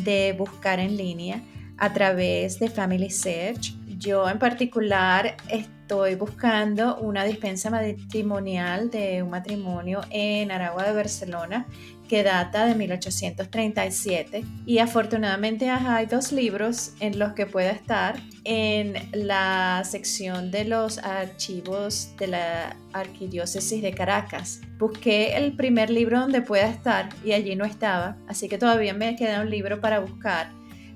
de 0.04 0.34
buscar 0.38 0.78
en 0.78 0.96
línea 0.98 1.40
a 1.78 1.92
través 1.92 2.58
de 2.58 2.68
Family 2.68 3.10
Search. 3.10 3.74
Yo 3.98 4.28
en 4.28 4.38
particular 4.38 5.36
estoy 5.48 6.14
buscando 6.14 6.98
una 6.98 7.24
dispensa 7.24 7.70
matrimonial 7.70 8.90
de 8.90 9.22
un 9.22 9.30
matrimonio 9.30 10.00
en 10.10 10.50
Aragua 10.50 10.84
de 10.84 10.92
Barcelona 10.92 11.66
que 12.12 12.22
data 12.22 12.66
de 12.66 12.74
1837 12.74 14.44
y 14.66 14.78
afortunadamente 14.80 15.70
hay 15.70 16.04
dos 16.04 16.30
libros 16.30 16.92
en 17.00 17.18
los 17.18 17.32
que 17.32 17.46
pueda 17.46 17.70
estar 17.70 18.16
en 18.44 18.94
la 19.12 19.82
sección 19.84 20.50
de 20.50 20.64
los 20.64 20.98
archivos 20.98 22.10
de 22.18 22.26
la 22.26 22.76
Arquidiócesis 22.92 23.80
de 23.80 23.92
Caracas. 23.92 24.60
Busqué 24.78 25.36
el 25.36 25.56
primer 25.56 25.88
libro 25.88 26.20
donde 26.20 26.42
pueda 26.42 26.68
estar 26.68 27.08
y 27.24 27.32
allí 27.32 27.56
no 27.56 27.64
estaba, 27.64 28.18
así 28.28 28.46
que 28.46 28.58
todavía 28.58 28.92
me 28.92 29.16
queda 29.16 29.40
un 29.40 29.48
libro 29.48 29.80
para 29.80 30.00
buscar 30.00 30.50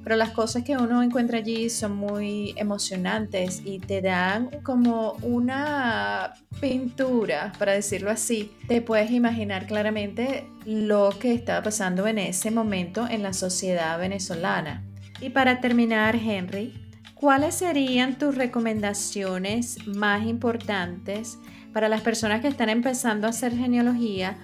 pero 0.06 0.14
las 0.14 0.30
cosas 0.30 0.62
que 0.62 0.76
uno 0.76 1.02
encuentra 1.02 1.38
allí 1.38 1.68
son 1.68 1.96
muy 1.96 2.54
emocionantes 2.56 3.60
y 3.64 3.80
te 3.80 4.00
dan 4.00 4.50
como 4.62 5.14
una 5.14 6.34
pintura, 6.60 7.52
para 7.58 7.72
decirlo 7.72 8.12
así. 8.12 8.52
Te 8.68 8.80
puedes 8.82 9.10
imaginar 9.10 9.66
claramente 9.66 10.48
lo 10.64 11.10
que 11.18 11.34
estaba 11.34 11.60
pasando 11.64 12.06
en 12.06 12.18
ese 12.18 12.52
momento 12.52 13.08
en 13.10 13.24
la 13.24 13.32
sociedad 13.32 13.98
venezolana. 13.98 14.84
Y 15.20 15.30
para 15.30 15.60
terminar, 15.60 16.14
Henry, 16.14 16.72
¿cuáles 17.16 17.56
serían 17.56 18.16
tus 18.16 18.36
recomendaciones 18.36 19.88
más 19.88 20.24
importantes 20.24 21.36
para 21.72 21.88
las 21.88 22.02
personas 22.02 22.42
que 22.42 22.48
están 22.48 22.68
empezando 22.68 23.26
a 23.26 23.30
hacer 23.30 23.56
genealogía 23.56 24.38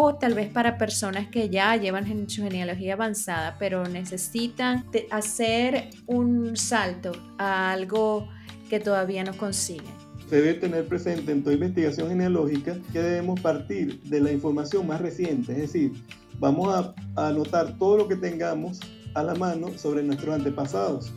o 0.00 0.14
tal 0.14 0.34
vez 0.34 0.48
para 0.48 0.78
personas 0.78 1.26
que 1.26 1.50
ya 1.50 1.74
llevan 1.74 2.30
su 2.30 2.44
genealogía 2.44 2.94
avanzada, 2.94 3.56
pero 3.58 3.84
necesitan 3.88 4.84
hacer 5.10 5.90
un 6.06 6.56
salto 6.56 7.10
a 7.36 7.72
algo 7.72 8.28
que 8.70 8.78
todavía 8.78 9.24
no 9.24 9.36
consiguen. 9.36 9.92
Se 10.30 10.36
debe 10.36 10.54
tener 10.54 10.86
presente 10.86 11.32
en 11.32 11.42
toda 11.42 11.56
investigación 11.56 12.10
genealógica 12.10 12.76
que 12.92 13.00
debemos 13.00 13.40
partir 13.40 14.00
de 14.02 14.20
la 14.20 14.30
información 14.30 14.86
más 14.86 15.00
reciente, 15.00 15.50
es 15.50 15.58
decir, 15.58 15.92
vamos 16.38 16.72
a, 16.72 16.94
anotar 17.28 17.76
todo 17.76 17.96
lo 17.96 18.06
que 18.06 18.14
tengamos 18.14 18.78
a 19.14 19.24
la 19.24 19.34
mano 19.34 19.76
sobre 19.76 20.04
nuestros 20.04 20.32
antepasados. 20.32 21.12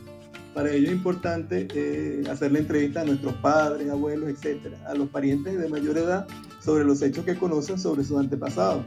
Para 0.54 0.72
ello 0.72 0.88
es 0.88 0.92
importante 0.94 1.68
eh, 1.72 2.24
hacer 2.28 2.50
la 2.50 2.58
entrevista 2.58 3.02
a 3.02 3.04
nuestros 3.04 3.34
padres, 3.34 3.88
abuelos, 3.88 4.28
etcétera, 4.28 4.76
a 4.88 4.94
los 4.94 5.08
parientes 5.08 5.56
de 5.56 5.68
mayor 5.68 5.98
edad 5.98 6.26
sobre 6.64 6.84
los 6.84 7.02
hechos 7.02 7.24
que 7.24 7.36
conocen 7.36 7.78
sobre 7.78 8.04
sus 8.04 8.18
antepasados. 8.18 8.84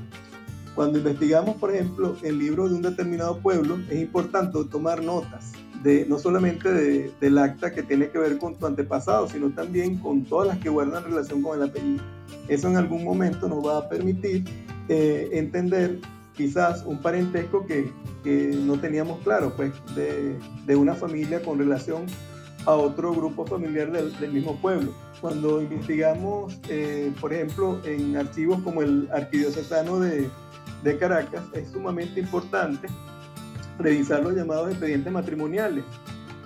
Cuando 0.76 0.98
investigamos, 0.98 1.56
por 1.56 1.74
ejemplo, 1.74 2.16
el 2.22 2.38
libro 2.38 2.68
de 2.68 2.76
un 2.76 2.82
determinado 2.82 3.40
pueblo, 3.40 3.78
es 3.90 4.00
importante 4.00 4.58
tomar 4.70 5.02
notas, 5.02 5.54
de, 5.84 6.06
no 6.06 6.20
solamente 6.20 6.72
de, 6.72 7.12
del 7.22 7.38
acta 7.38 7.74
que 7.74 7.82
tiene 7.82 8.10
que 8.10 8.18
ver 8.18 8.38
con 8.38 8.56
tu 8.56 8.66
antepasado, 8.66 9.28
sino 9.30 9.50
también 9.52 9.98
con 10.00 10.26
todas 10.26 10.50
las 10.50 10.58
que 10.58 10.70
guardan 10.70 11.04
relación 11.04 11.42
con 11.42 11.62
el 11.62 11.70
apellido. 11.70 12.04
Eso 12.50 12.68
en 12.68 12.76
algún 12.76 13.06
momento 13.06 13.48
nos 13.48 13.66
va 13.66 13.78
a 13.78 13.90
permitir 13.90 14.44
eh, 14.90 15.30
entender 15.32 16.00
quizás 16.36 16.84
un 16.86 17.02
parentesco 17.02 17.66
que, 17.66 17.92
no 18.66 18.80
teníamos 18.80 19.20
claro, 19.24 19.54
pues 19.56 19.72
de, 19.96 20.76
una 20.76 20.96
familia 20.96 21.42
con 21.44 21.60
relación 21.60 22.08
a 22.66 22.72
otro 22.72 23.14
grupo 23.14 23.46
familiar 23.46 23.92
del, 23.92 24.32
mismo 24.32 24.56
pueblo 24.58 24.92
cuando 25.22 25.62
investigamos, 25.62 26.58
eh, 26.70 27.12
por 27.22 27.34
ejemplo, 27.34 27.80
en 27.86 28.18
archivos 28.18 28.62
como 28.64 28.82
el 28.82 29.08
Arquidiocesano 29.12 30.00
de, 30.00 30.30
de 30.84 30.98
Caracas, 30.98 31.44
es 31.54 31.70
sumamente 31.70 32.20
importante 32.20 32.88
revisar 33.80 34.24
los 34.24 34.36
llamados 34.36 34.70
expedientes 34.70 35.12
matrimoniales. 35.12 35.84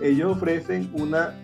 Ellos 0.02 0.38
ofrecen 0.38 0.90
una 0.94 1.36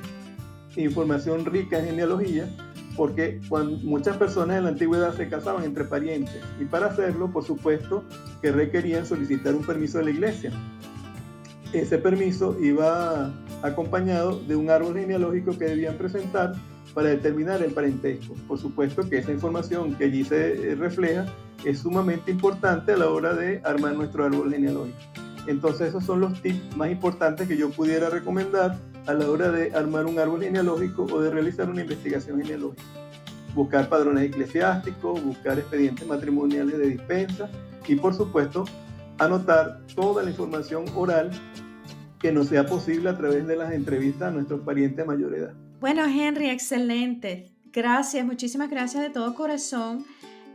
información 0.75 1.45
rica 1.45 1.79
en 1.79 1.85
genealogía 1.85 2.49
porque 2.95 3.41
cuando 3.49 3.77
muchas 3.77 4.17
personas 4.17 4.57
en 4.57 4.63
la 4.63 4.69
antigüedad 4.69 5.13
se 5.15 5.27
casaban 5.27 5.63
entre 5.63 5.83
parientes 5.83 6.41
y 6.59 6.65
para 6.65 6.88
hacerlo, 6.88 7.31
por 7.31 7.43
supuesto, 7.43 8.03
que 8.41 8.51
requerían 8.51 9.05
solicitar 9.05 9.53
un 9.53 9.65
permiso 9.65 9.97
de 9.97 10.05
la 10.05 10.11
iglesia. 10.11 10.51
Ese 11.73 11.97
permiso 11.97 12.58
iba 12.62 13.34
acompañado 13.62 14.39
de 14.39 14.56
un 14.56 14.69
árbol 14.69 14.97
genealógico 14.97 15.58
que 15.58 15.65
debían 15.65 15.97
presentar 15.97 16.54
para 16.93 17.10
determinar 17.10 17.62
el 17.62 17.73
parentesco. 17.73 18.36
Por 18.47 18.58
supuesto 18.58 19.08
que 19.10 19.17
esa 19.17 19.32
información 19.32 19.95
que 19.95 20.06
allí 20.06 20.23
se 20.23 20.71
eh, 20.71 20.75
refleja 20.75 21.25
es 21.65 21.80
sumamente 21.80 22.32
importante 22.32 22.93
a 22.93 22.97
la 22.97 23.10
hora 23.10 23.34
de 23.34 23.62
armar 23.65 23.95
nuestro 23.95 24.23
árbol 24.23 24.51
genealógico. 24.51 24.97
Entonces 25.47 25.89
esos 25.89 26.04
son 26.04 26.21
los 26.21 26.41
tips 26.41 26.75
más 26.75 26.89
importantes 26.89 27.47
que 27.47 27.58
yo 27.58 27.69
pudiera 27.69 28.10
recomendar 28.10 28.78
a 29.06 29.13
la 29.13 29.30
hora 29.30 29.51
de 29.51 29.75
armar 29.75 30.06
un 30.06 30.17
árbol 30.17 30.41
genealógico 30.41 31.04
o 31.04 31.21
de 31.21 31.30
realizar 31.30 31.69
una 31.69 31.82
investigación 31.82 32.41
genealógica. 32.41 32.84
Buscar 33.54 33.88
padrones 33.88 34.23
eclesiásticos, 34.23 35.23
buscar 35.23 35.60
expedientes 35.60 36.08
matrimoniales 36.08 36.78
de 36.78 36.88
dispensa 36.88 37.49
y 37.88 37.95
por 37.95 38.13
supuesto 38.13 38.65
anotar 39.17 39.86
toda 39.95 40.23
la 40.23 40.30
información 40.30 40.86
oral 40.95 41.32
que 42.19 42.32
nos 42.32 42.47
sea 42.47 42.65
posible 42.65 43.10
a 43.10 43.17
través 43.17 43.45
de 43.47 43.56
las 43.56 43.71
entrevistas 43.71 44.30
a 44.30 44.32
nuestros 44.32 44.62
parientes 44.62 44.97
de 44.97 45.06
mayor 45.06 45.36
edad. 45.36 45.54
Bueno, 45.80 46.06
Henry, 46.06 46.49
excelente. 46.49 47.51
Gracias, 47.71 48.25
muchísimas 48.25 48.69
gracias 48.69 49.04
de 49.04 49.10
todo 49.10 49.36
corazón. 49.36 50.06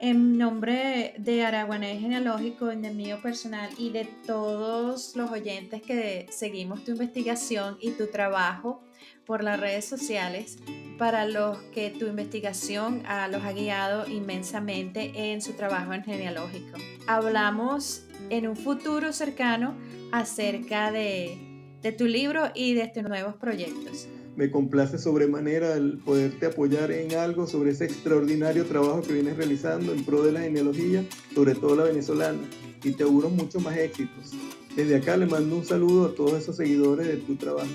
En 0.01 0.38
nombre 0.38 1.14
de 1.18 1.44
Araguanés 1.44 2.01
Genealógico, 2.01 2.70
en 2.70 2.87
el 2.87 2.96
mío 2.96 3.20
personal 3.23 3.68
y 3.77 3.90
de 3.90 4.07
todos 4.27 5.14
los 5.14 5.31
oyentes 5.31 5.83
que 5.83 6.27
seguimos 6.31 6.85
tu 6.85 6.92
investigación 6.92 7.77
y 7.83 7.90
tu 7.90 8.07
trabajo 8.07 8.83
por 9.26 9.42
las 9.42 9.61
redes 9.61 9.85
sociales, 9.85 10.59
para 10.98 11.26
los 11.26 11.59
que 11.74 11.90
tu 11.90 12.06
investigación 12.06 13.02
los 13.30 13.42
ha 13.42 13.52
guiado 13.52 14.06
inmensamente 14.09 15.33
en 15.33 15.40
su 15.40 15.52
trabajo 15.52 15.92
en 15.92 16.04
genealógico. 16.04 16.78
Hablamos 17.06 18.04
en 18.28 18.46
un 18.46 18.56
futuro 18.56 19.12
cercano 19.12 19.74
acerca 20.12 20.90
de, 20.92 21.38
de 21.83 21.92
tu 21.92 22.06
libro 22.06 22.50
y 22.54 22.74
de 22.74 22.88
tus 22.88 23.02
nuevos 23.04 23.37
proyectos 23.37 24.09
me 24.37 24.50
complace 24.50 24.96
sobremanera 24.96 25.74
el 25.74 25.98
poderte 25.98 26.46
apoyar 26.46 26.90
en 26.92 27.14
algo 27.14 27.46
sobre 27.46 27.72
ese 27.72 27.85
extraordinario 27.85 28.64
trabajo 28.64 29.02
que 29.02 29.12
vienes 29.12 29.37
realizando 29.37 29.92
en 29.92 30.02
pro 30.02 30.22
de 30.22 30.33
la 30.33 30.40
genealogía, 30.40 31.04
sobre 31.35 31.54
todo 31.54 31.76
la 31.76 31.85
venezolana, 31.85 32.40
y 32.83 32.92
te 32.92 33.02
auguro 33.02 33.28
muchos 33.28 33.62
más 33.62 33.76
éxitos. 33.76 34.33
Desde 34.74 34.96
acá 34.96 35.16
le 35.16 35.26
mando 35.26 35.56
un 35.56 35.64
saludo 35.66 36.06
a 36.06 36.14
todos 36.14 36.35
esos 36.35 36.56
seguidores 36.56 37.06
de 37.06 37.16
tu 37.16 37.37
trabajo. 37.37 37.68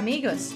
Amigos, 0.00 0.54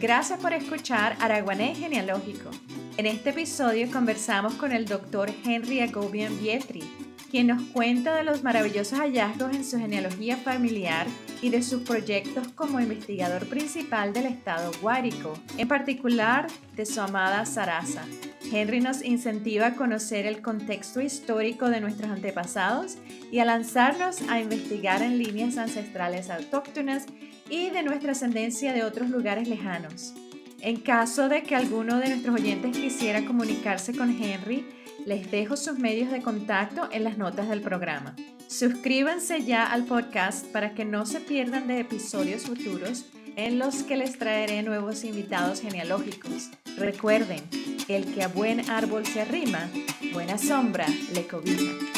gracias 0.00 0.40
por 0.40 0.54
escuchar 0.54 1.18
Araguané 1.20 1.74
Genealógico. 1.74 2.48
En 2.96 3.04
este 3.04 3.28
episodio 3.28 3.90
conversamos 3.90 4.54
con 4.54 4.72
el 4.72 4.86
doctor 4.86 5.30
Henry 5.44 5.80
Agobian 5.80 6.40
Vietri, 6.40 6.82
quien 7.30 7.48
nos 7.48 7.60
cuenta 7.74 8.16
de 8.16 8.24
los 8.24 8.42
maravillosos 8.42 8.98
hallazgos 8.98 9.54
en 9.54 9.66
su 9.66 9.78
genealogía 9.78 10.38
familiar 10.38 11.06
y 11.42 11.50
de 11.50 11.62
sus 11.62 11.82
proyectos 11.82 12.48
como 12.54 12.80
investigador 12.80 13.46
principal 13.46 14.14
del 14.14 14.24
estado 14.24 14.72
Guárico, 14.80 15.34
en 15.58 15.68
particular 15.68 16.46
de 16.74 16.86
su 16.86 16.98
amada 17.02 17.44
Sarasa. 17.44 18.02
Henry 18.50 18.80
nos 18.80 19.04
incentiva 19.04 19.66
a 19.66 19.74
conocer 19.74 20.24
el 20.24 20.40
contexto 20.40 21.02
histórico 21.02 21.68
de 21.68 21.82
nuestros 21.82 22.10
antepasados 22.10 22.96
y 23.30 23.40
a 23.40 23.44
lanzarnos 23.44 24.22
a 24.30 24.40
investigar 24.40 25.02
en 25.02 25.18
líneas 25.18 25.58
ancestrales 25.58 26.30
autóctonas 26.30 27.04
y 27.50 27.70
de 27.70 27.82
nuestra 27.82 28.12
ascendencia 28.12 28.72
de 28.72 28.84
otros 28.84 29.10
lugares 29.10 29.48
lejanos. 29.48 30.14
En 30.60 30.80
caso 30.80 31.28
de 31.28 31.42
que 31.42 31.54
alguno 31.54 31.98
de 31.98 32.08
nuestros 32.08 32.34
oyentes 32.34 32.76
quisiera 32.76 33.24
comunicarse 33.24 33.96
con 33.96 34.10
Henry, 34.10 34.66
les 35.04 35.30
dejo 35.30 35.56
sus 35.56 35.78
medios 35.78 36.10
de 36.10 36.22
contacto 36.22 36.88
en 36.90 37.04
las 37.04 37.18
notas 37.18 37.48
del 37.48 37.60
programa. 37.60 38.16
Suscríbanse 38.48 39.44
ya 39.44 39.64
al 39.70 39.84
podcast 39.84 40.46
para 40.46 40.74
que 40.74 40.84
no 40.84 41.06
se 41.06 41.20
pierdan 41.20 41.68
de 41.68 41.80
episodios 41.80 42.42
futuros 42.42 43.04
en 43.36 43.58
los 43.58 43.82
que 43.82 43.96
les 43.96 44.18
traeré 44.18 44.62
nuevos 44.62 45.04
invitados 45.04 45.60
genealógicos. 45.60 46.50
Recuerden, 46.76 47.42
el 47.88 48.12
que 48.12 48.22
a 48.22 48.28
buen 48.28 48.68
árbol 48.70 49.06
se 49.06 49.20
arrima, 49.20 49.68
buena 50.12 50.38
sombra 50.38 50.86
le 51.12 51.26
cobija. 51.26 51.95